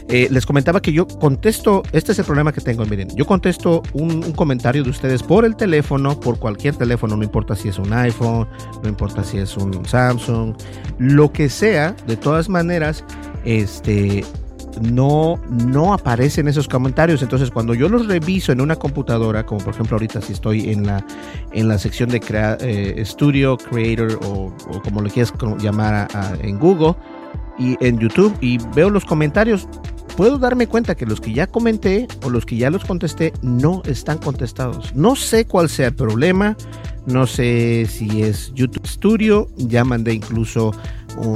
eh, 0.07 0.27
les 0.31 0.45
comentaba 0.45 0.81
que 0.81 0.91
yo 0.93 1.07
contesto, 1.07 1.83
este 1.91 2.11
es 2.11 2.19
el 2.19 2.25
problema 2.25 2.51
que 2.51 2.61
tengo, 2.61 2.85
miren, 2.85 3.09
yo 3.15 3.25
contesto 3.25 3.81
un, 3.93 4.19
comentario 4.33 4.83
de 4.83 4.89
ustedes 4.89 5.23
por 5.23 5.45
el 5.45 5.55
teléfono, 5.55 6.19
por 6.19 6.39
cualquier 6.39 6.75
teléfono, 6.75 7.17
no 7.17 7.23
importa 7.23 7.55
si 7.55 7.69
es 7.69 7.79
un 7.79 7.91
iPhone, 7.93 8.47
no 8.83 8.89
importa 8.89 9.23
si 9.23 9.37
es 9.37 9.57
un 9.57 9.85
Samsung, 9.85 10.55
lo 10.97 11.31
que 11.31 11.49
sea, 11.49 11.95
de 12.07 12.15
todas 12.15 12.49
maneras, 12.49 13.03
este 13.43 14.23
no, 14.81 15.39
no 15.49 15.93
aparecen 15.93 16.47
esos 16.47 16.67
comentarios. 16.67 17.21
Entonces, 17.21 17.51
cuando 17.51 17.73
yo 17.73 17.89
los 17.89 18.07
reviso 18.07 18.51
en 18.51 18.61
una 18.61 18.75
computadora, 18.75 19.45
como 19.45 19.63
por 19.63 19.73
ejemplo 19.73 19.95
ahorita 19.95 20.21
si 20.21 20.33
estoy 20.33 20.69
en 20.69 20.85
la, 20.85 21.05
en 21.51 21.67
la 21.67 21.77
sección 21.77 22.09
de 22.09 22.19
crea, 22.19 22.57
eh, 22.61 23.01
Studio, 23.05 23.57
Creator 23.57 24.19
o, 24.23 24.53
como 24.83 25.01
lo 25.01 25.09
quieras 25.09 25.33
llamar 25.59 26.07
en 26.41 26.59
Google 26.59 26.95
y 27.57 27.77
en 27.85 27.99
YouTube 27.99 28.35
y 28.41 28.57
veo 28.75 28.89
los 28.89 29.05
comentarios, 29.05 29.67
puedo 30.15 30.37
darme 30.37 30.67
cuenta 30.67 30.95
que 30.95 31.05
los 31.05 31.21
que 31.21 31.33
ya 31.33 31.47
comenté 31.47 32.07
o 32.23 32.29
los 32.29 32.45
que 32.45 32.57
ya 32.57 32.69
los 32.69 32.85
contesté 32.85 33.33
no 33.41 33.81
están 33.85 34.17
contestados. 34.17 34.93
No 34.95 35.15
sé 35.15 35.45
cuál 35.45 35.69
sea 35.69 35.87
el 35.87 35.95
problema, 35.95 36.57
no 37.05 37.25
sé 37.25 37.87
si 37.89 38.23
es 38.23 38.53
YouTube 38.53 38.85
Studio, 38.85 39.47
ya 39.57 39.83
mandé 39.83 40.13
incluso 40.13 40.71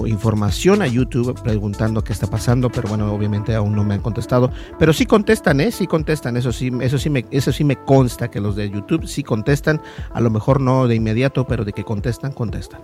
información 0.07 0.81
a 0.81 0.87
YouTube 0.87 1.39
preguntando 1.41 2.03
qué 2.03 2.13
está 2.13 2.27
pasando, 2.27 2.69
pero 2.69 2.89
bueno, 2.89 3.11
obviamente 3.13 3.55
aún 3.55 3.75
no 3.75 3.83
me 3.83 3.95
han 3.95 4.01
contestado. 4.01 4.51
Pero 4.79 4.93
sí 4.93 5.05
contestan, 5.05 5.59
¿eh? 5.61 5.71
Sí 5.71 5.87
contestan, 5.87 6.37
eso 6.37 6.51
sí, 6.51 6.71
eso 6.81 6.97
sí 6.97 7.09
me, 7.09 7.25
eso 7.31 7.51
sí 7.51 7.63
me 7.63 7.75
consta 7.75 8.29
que 8.29 8.39
los 8.39 8.55
de 8.55 8.69
YouTube 8.69 9.07
sí 9.07 9.23
contestan, 9.23 9.81
a 10.13 10.21
lo 10.21 10.29
mejor 10.29 10.61
no 10.61 10.87
de 10.87 10.95
inmediato, 10.95 11.45
pero 11.45 11.65
de 11.65 11.73
que 11.73 11.83
contestan, 11.83 12.31
contestan. 12.31 12.81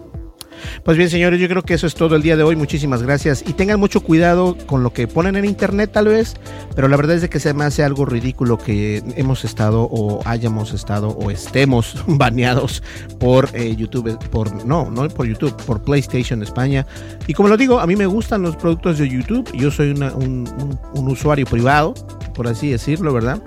Pues 0.84 0.98
bien, 0.98 1.10
señores, 1.10 1.40
yo 1.40 1.48
creo 1.48 1.64
que 1.64 1.74
eso 1.74 1.88
es 1.88 1.96
todo 1.96 2.16
el 2.16 2.22
día 2.22 2.38
de 2.38 2.44
hoy. 2.44 2.56
Muchísimas 2.56 3.04
gracias. 3.04 3.44
Y 3.48 3.54
tengan 3.54 3.80
mucho 3.80 4.02
cuidado 4.02 4.58
con 4.66 4.84
lo 4.84 4.94
que 4.94 5.08
ponen 5.08 5.36
en 5.36 5.46
internet, 5.46 5.92
tal 5.94 6.08
vez. 6.08 6.36
Pero 6.76 6.88
la 6.88 6.98
verdad 6.98 7.16
es 7.18 7.22
de 7.22 7.30
que 7.30 7.40
se 7.40 7.54
me 7.54 7.66
hace 7.66 7.84
algo 7.84 8.06
ridículo 8.06 8.58
que 8.58 9.04
hemos 9.16 9.46
estado 9.46 9.84
o 9.84 10.22
hayamos 10.26 10.74
estado 10.74 11.10
o 11.10 11.32
estemos 11.32 11.96
baneados 12.08 12.84
por 13.20 13.50
eh, 13.54 13.76
YouTube. 13.76 14.18
Por, 14.30 14.66
no, 14.66 14.90
no 14.90 15.08
por 15.10 15.26
YouTube, 15.28 15.56
por 15.66 15.82
PlayStation 15.82 16.42
España. 16.44 16.86
Y 17.28 17.34
como 17.34 17.50
lo 17.50 17.58
digo, 17.58 17.80
a 17.80 17.88
mí 17.88 17.96
me 17.96 18.06
gustan 18.06 18.42
los 18.42 18.56
productos 18.56 18.98
de 18.98 19.10
YouTube. 19.10 19.50
Yo 19.54 19.72
soy 19.72 19.92
un, 19.92 20.50
un 20.94 21.08
usuario 21.08 21.46
privado, 21.46 21.94
por 22.34 22.48
así 22.48 22.70
decirlo, 22.70 23.14
¿verdad? 23.14 23.42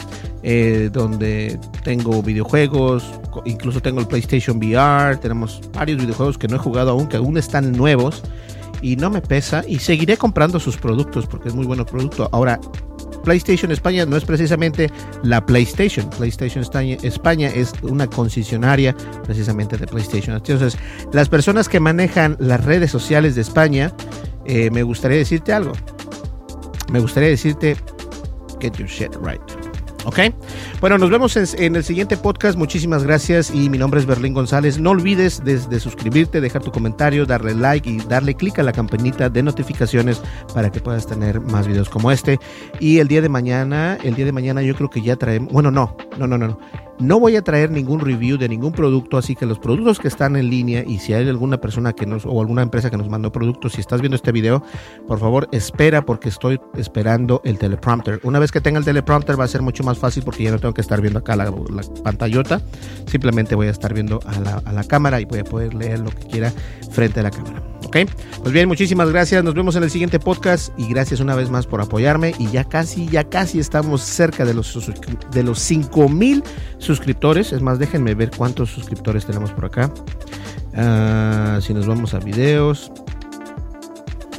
Eh, 0.44 0.90
donde 0.92 1.56
tengo 1.84 2.20
videojuegos, 2.20 3.04
incluso 3.44 3.80
tengo 3.80 4.00
el 4.00 4.08
PlayStation 4.08 4.56
VR, 4.56 5.16
tenemos 5.18 5.60
varios 5.72 6.00
videojuegos 6.00 6.36
que 6.36 6.48
no 6.48 6.56
he 6.56 6.58
jugado 6.58 6.90
aún, 6.90 7.06
que 7.06 7.16
aún 7.16 7.38
están 7.38 7.70
nuevos 7.70 8.22
y 8.80 8.96
no 8.96 9.08
me 9.08 9.22
pesa 9.22 9.62
y 9.66 9.78
seguiré 9.78 10.16
comprando 10.16 10.58
sus 10.58 10.76
productos 10.76 11.26
porque 11.26 11.48
es 11.48 11.54
muy 11.54 11.64
bueno 11.64 11.86
producto. 11.86 12.28
Ahora, 12.32 12.60
PlayStation 13.22 13.70
España 13.70 14.04
no 14.04 14.16
es 14.16 14.24
precisamente 14.24 14.90
la 15.22 15.46
PlayStation. 15.46 16.10
PlayStation 16.10 16.64
España 17.02 17.48
es 17.54 17.72
una 17.82 18.08
concesionaria 18.08 18.96
precisamente 19.24 19.78
de 19.78 19.86
PlayStation. 19.86 20.36
Entonces, 20.36 20.76
las 21.12 21.28
personas 21.28 21.68
que 21.68 21.78
manejan 21.78 22.36
las 22.40 22.64
redes 22.64 22.90
sociales 22.90 23.36
de 23.36 23.42
España, 23.42 23.92
eh, 24.44 24.70
me 24.70 24.82
gustaría 24.82 25.18
decirte 25.18 25.52
algo. 25.52 25.72
Me 26.90 26.98
gustaría 26.98 27.28
decirte, 27.28 27.76
get 28.60 28.76
your 28.76 28.88
shit 28.88 29.14
right. 29.22 29.61
¿Ok? 30.04 30.18
Bueno, 30.80 30.98
nos 30.98 31.10
vemos 31.10 31.36
en, 31.36 31.76
el 31.76 31.84
siguiente 31.84 32.16
podcast. 32.16 32.58
Muchísimas 32.58 33.04
gracias 33.04 33.54
y 33.54 33.70
mi 33.70 33.78
nombre 33.78 34.00
es 34.00 34.06
Berlín 34.06 34.34
González. 34.34 34.78
No 34.78 34.90
olvides 34.90 35.44
de, 35.44 35.80
suscribirte, 35.80 36.40
dejar 36.40 36.62
tu 36.62 36.72
comentario, 36.72 37.24
darle 37.24 37.54
like 37.54 37.88
y 37.88 37.98
darle 37.98 38.34
clic 38.34 38.58
a 38.58 38.62
la 38.62 38.72
campanita 38.72 39.28
de 39.28 39.42
notificaciones 39.42 40.20
para 40.54 40.70
que 40.70 40.80
puedas 40.80 41.06
tener 41.06 41.40
más 41.40 41.68
videos 41.68 41.88
como 41.88 42.10
este. 42.10 42.40
Y 42.80 42.98
el 42.98 43.08
día 43.08 43.22
de 43.22 43.28
mañana, 43.28 43.96
el 44.02 44.14
día 44.14 44.24
de 44.24 44.32
mañana 44.32 44.62
yo 44.62 44.74
creo 44.74 44.90
que 44.90 45.02
ya 45.02 45.16
traemos, 45.16 45.52
bueno, 45.52 45.70
no, 45.70 45.96
no, 46.18 46.26
no, 46.26 46.36
no. 46.36 46.48
No 46.48 46.58
voy 47.18 47.36
a 47.36 47.42
traer 47.42 47.70
ningún 47.70 48.00
review 48.00 48.38
de 48.38 48.48
ningún 48.48 48.72
producto, 48.72 49.18
así 49.18 49.34
que 49.34 49.46
los 49.46 49.58
productos 49.58 49.98
que 49.98 50.08
están 50.08 50.36
en 50.36 50.50
línea 50.50 50.84
y 50.86 50.98
si 50.98 51.12
hay 51.12 51.28
alguna 51.28 51.60
persona 51.60 51.92
que 51.92 52.06
nos 52.06 52.24
o 52.26 52.40
alguna 52.40 52.62
empresa 52.62 52.90
que 52.90 52.96
nos 52.96 53.08
mandó 53.08 53.32
productos, 53.32 53.72
si 53.72 53.80
estás 53.80 54.00
viendo 54.00 54.16
este 54.16 54.30
video, 54.30 54.62
por 55.08 55.18
favor 55.18 55.48
espera 55.52 56.04
porque 56.04 56.28
estoy 56.28 56.60
esperando 56.76 57.40
el 57.44 57.58
teleprompter. 57.58 58.20
Una 58.22 58.38
vez 58.38 58.52
que 58.52 58.60
tenga 58.60 58.78
el 58.78 58.84
teleprompter 58.84 59.38
va 59.38 59.44
a 59.44 59.48
ser 59.48 59.62
mucho 59.62 59.82
más 59.82 59.98
fácil 59.98 60.22
porque 60.22 60.44
ya 60.44 60.50
no 60.50 60.58
tengo 60.58 60.74
que 60.74 60.80
estar 60.80 61.00
viendo 61.00 61.18
acá 61.18 61.34
la, 61.34 61.46
la 61.46 61.82
pantallota, 62.02 62.60
simplemente 63.06 63.54
voy 63.54 63.66
a 63.66 63.70
estar 63.70 63.92
viendo 63.92 64.20
a 64.24 64.38
la, 64.38 64.62
a 64.64 64.72
la 64.72 64.84
cámara 64.84 65.20
y 65.20 65.24
voy 65.24 65.40
a 65.40 65.44
poder 65.44 65.74
leer 65.74 66.00
lo 66.00 66.10
que 66.10 66.26
quiera 66.28 66.52
frente 66.90 67.20
a 67.20 67.24
la 67.24 67.30
cámara. 67.30 67.62
¿Ok? 67.84 67.96
Pues 68.40 68.52
bien, 68.52 68.68
muchísimas 68.68 69.10
gracias. 69.10 69.44
Nos 69.44 69.54
vemos 69.54 69.76
en 69.76 69.82
el 69.82 69.90
siguiente 69.90 70.18
podcast 70.18 70.72
y 70.78 70.88
gracias 70.88 71.20
una 71.20 71.34
vez 71.34 71.50
más 71.50 71.66
por 71.66 71.80
apoyarme. 71.80 72.34
Y 72.38 72.50
ya 72.50 72.64
casi, 72.64 73.08
ya 73.08 73.24
casi 73.24 73.58
estamos 73.58 74.02
cerca 74.02 74.44
de 74.44 74.54
los, 74.54 74.92
de 75.30 75.42
los 75.42 75.58
5 75.58 76.08
mil 76.08 76.42
suscriptores. 76.78 76.91
Es 77.52 77.62
más, 77.62 77.78
déjenme 77.78 78.14
ver 78.14 78.30
cuántos 78.36 78.70
suscriptores 78.70 79.24
tenemos 79.24 79.52
por 79.52 79.64
acá. 79.64 79.92
Ah, 80.74 81.58
si 81.62 81.72
nos 81.72 81.86
vamos 81.86 82.14
a 82.14 82.18
videos. 82.18 82.92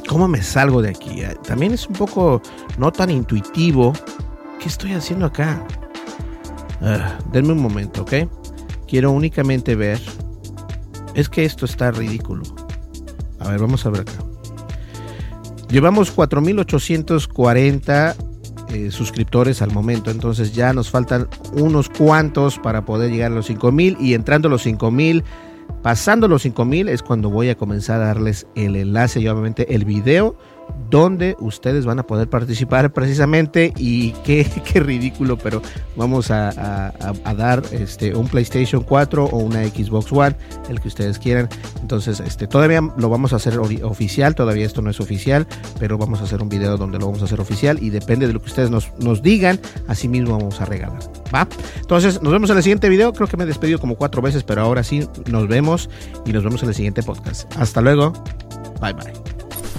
¿Cómo 0.08 0.28
me 0.28 0.42
salgo 0.42 0.80
de 0.80 0.90
aquí? 0.90 1.24
Ah, 1.24 1.34
también 1.46 1.72
es 1.72 1.88
un 1.88 1.94
poco 1.94 2.40
no 2.78 2.92
tan 2.92 3.10
intuitivo. 3.10 3.92
¿Qué 4.60 4.68
estoy 4.68 4.92
haciendo 4.92 5.26
acá? 5.26 5.66
Uh, 6.80 7.32
denme 7.32 7.52
un 7.52 7.60
momento, 7.60 8.02
¿ok? 8.02 8.12
Quiero 8.86 9.10
únicamente 9.10 9.74
ver. 9.74 10.00
Es 11.14 11.28
que 11.28 11.44
esto 11.44 11.64
está 11.64 11.90
ridículo. 11.90 12.42
A 13.40 13.50
ver, 13.50 13.60
vamos 13.60 13.84
a 13.86 13.90
ver 13.90 14.02
acá. 14.02 14.12
Llevamos 15.68 16.10
4840 16.10 18.16
eh, 18.68 18.90
suscriptores 18.90 19.62
al 19.62 19.72
momento, 19.72 20.10
entonces 20.10 20.52
ya 20.52 20.72
nos 20.72 20.90
faltan 20.90 21.28
unos 21.52 21.88
cuantos 21.88 22.58
para 22.58 22.84
poder 22.84 23.10
llegar 23.10 23.32
a 23.32 23.34
los 23.34 23.46
5000 23.46 23.96
y 24.00 24.14
entrando 24.14 24.48
a 24.48 24.50
los 24.50 24.62
5000, 24.62 25.22
pasando 25.82 26.28
los 26.28 26.42
5000 26.42 26.88
es 26.88 27.02
cuando 27.02 27.30
voy 27.30 27.50
a 27.50 27.56
comenzar 27.56 28.00
a 28.00 28.06
darles 28.06 28.46
el 28.54 28.76
enlace 28.76 29.20
y 29.20 29.28
obviamente 29.28 29.74
el 29.74 29.84
video 29.84 30.36
donde 30.90 31.36
ustedes 31.40 31.86
van 31.86 31.98
a 31.98 32.06
poder 32.06 32.28
participar 32.28 32.92
precisamente 32.92 33.72
y 33.76 34.12
qué, 34.24 34.48
qué 34.72 34.80
ridículo, 34.80 35.36
pero 35.36 35.60
vamos 35.96 36.30
a, 36.30 36.92
dar 37.36 37.62
este, 37.72 38.14
un 38.14 38.28
PlayStation 38.28 38.82
4 38.82 39.24
o 39.24 39.38
una 39.38 39.64
Xbox 39.64 40.12
One, 40.12 40.36
el 40.68 40.80
que 40.80 40.88
ustedes 40.88 41.18
quieran. 41.18 41.48
Entonces, 41.80 42.20
este, 42.20 42.46
todavía 42.46 42.80
lo 42.96 43.08
vamos 43.08 43.32
a 43.32 43.36
hacer 43.36 43.58
oficial, 43.58 44.34
todavía 44.34 44.66
esto 44.66 44.82
no 44.82 44.90
es 44.90 45.00
oficial, 45.00 45.46
pero 45.78 45.98
vamos 45.98 46.20
a 46.20 46.24
hacer 46.24 46.42
un 46.42 46.48
video 46.48 46.76
donde 46.76 46.98
lo 46.98 47.06
vamos 47.06 47.22
a 47.22 47.24
hacer 47.24 47.40
oficial 47.40 47.82
y 47.82 47.90
depende 47.90 48.26
de 48.26 48.32
lo 48.32 48.40
que 48.40 48.46
ustedes 48.46 48.70
nos, 48.70 48.92
nos 49.00 49.22
digan, 49.22 49.58
así 49.88 50.06
mismo 50.06 50.38
vamos 50.38 50.60
a 50.60 50.64
regalar. 50.64 51.00
¿Va? 51.34 51.48
Entonces, 51.80 52.22
nos 52.22 52.32
vemos 52.32 52.50
en 52.50 52.56
el 52.56 52.62
siguiente 52.62 52.88
video. 52.88 53.12
Creo 53.12 53.26
que 53.26 53.36
me 53.36 53.44
he 53.44 53.46
despedido 53.46 53.80
como 53.80 53.96
cuatro 53.96 54.22
veces, 54.22 54.44
pero 54.44 54.62
ahora 54.62 54.84
sí 54.84 55.08
nos 55.28 55.48
vemos 55.48 55.90
y 56.24 56.32
nos 56.32 56.44
vemos 56.44 56.62
en 56.62 56.68
el 56.68 56.74
siguiente 56.74 57.02
podcast. 57.02 57.52
Hasta 57.56 57.80
luego. 57.80 58.12
Bye 58.80 58.92
bye. 58.92 59.33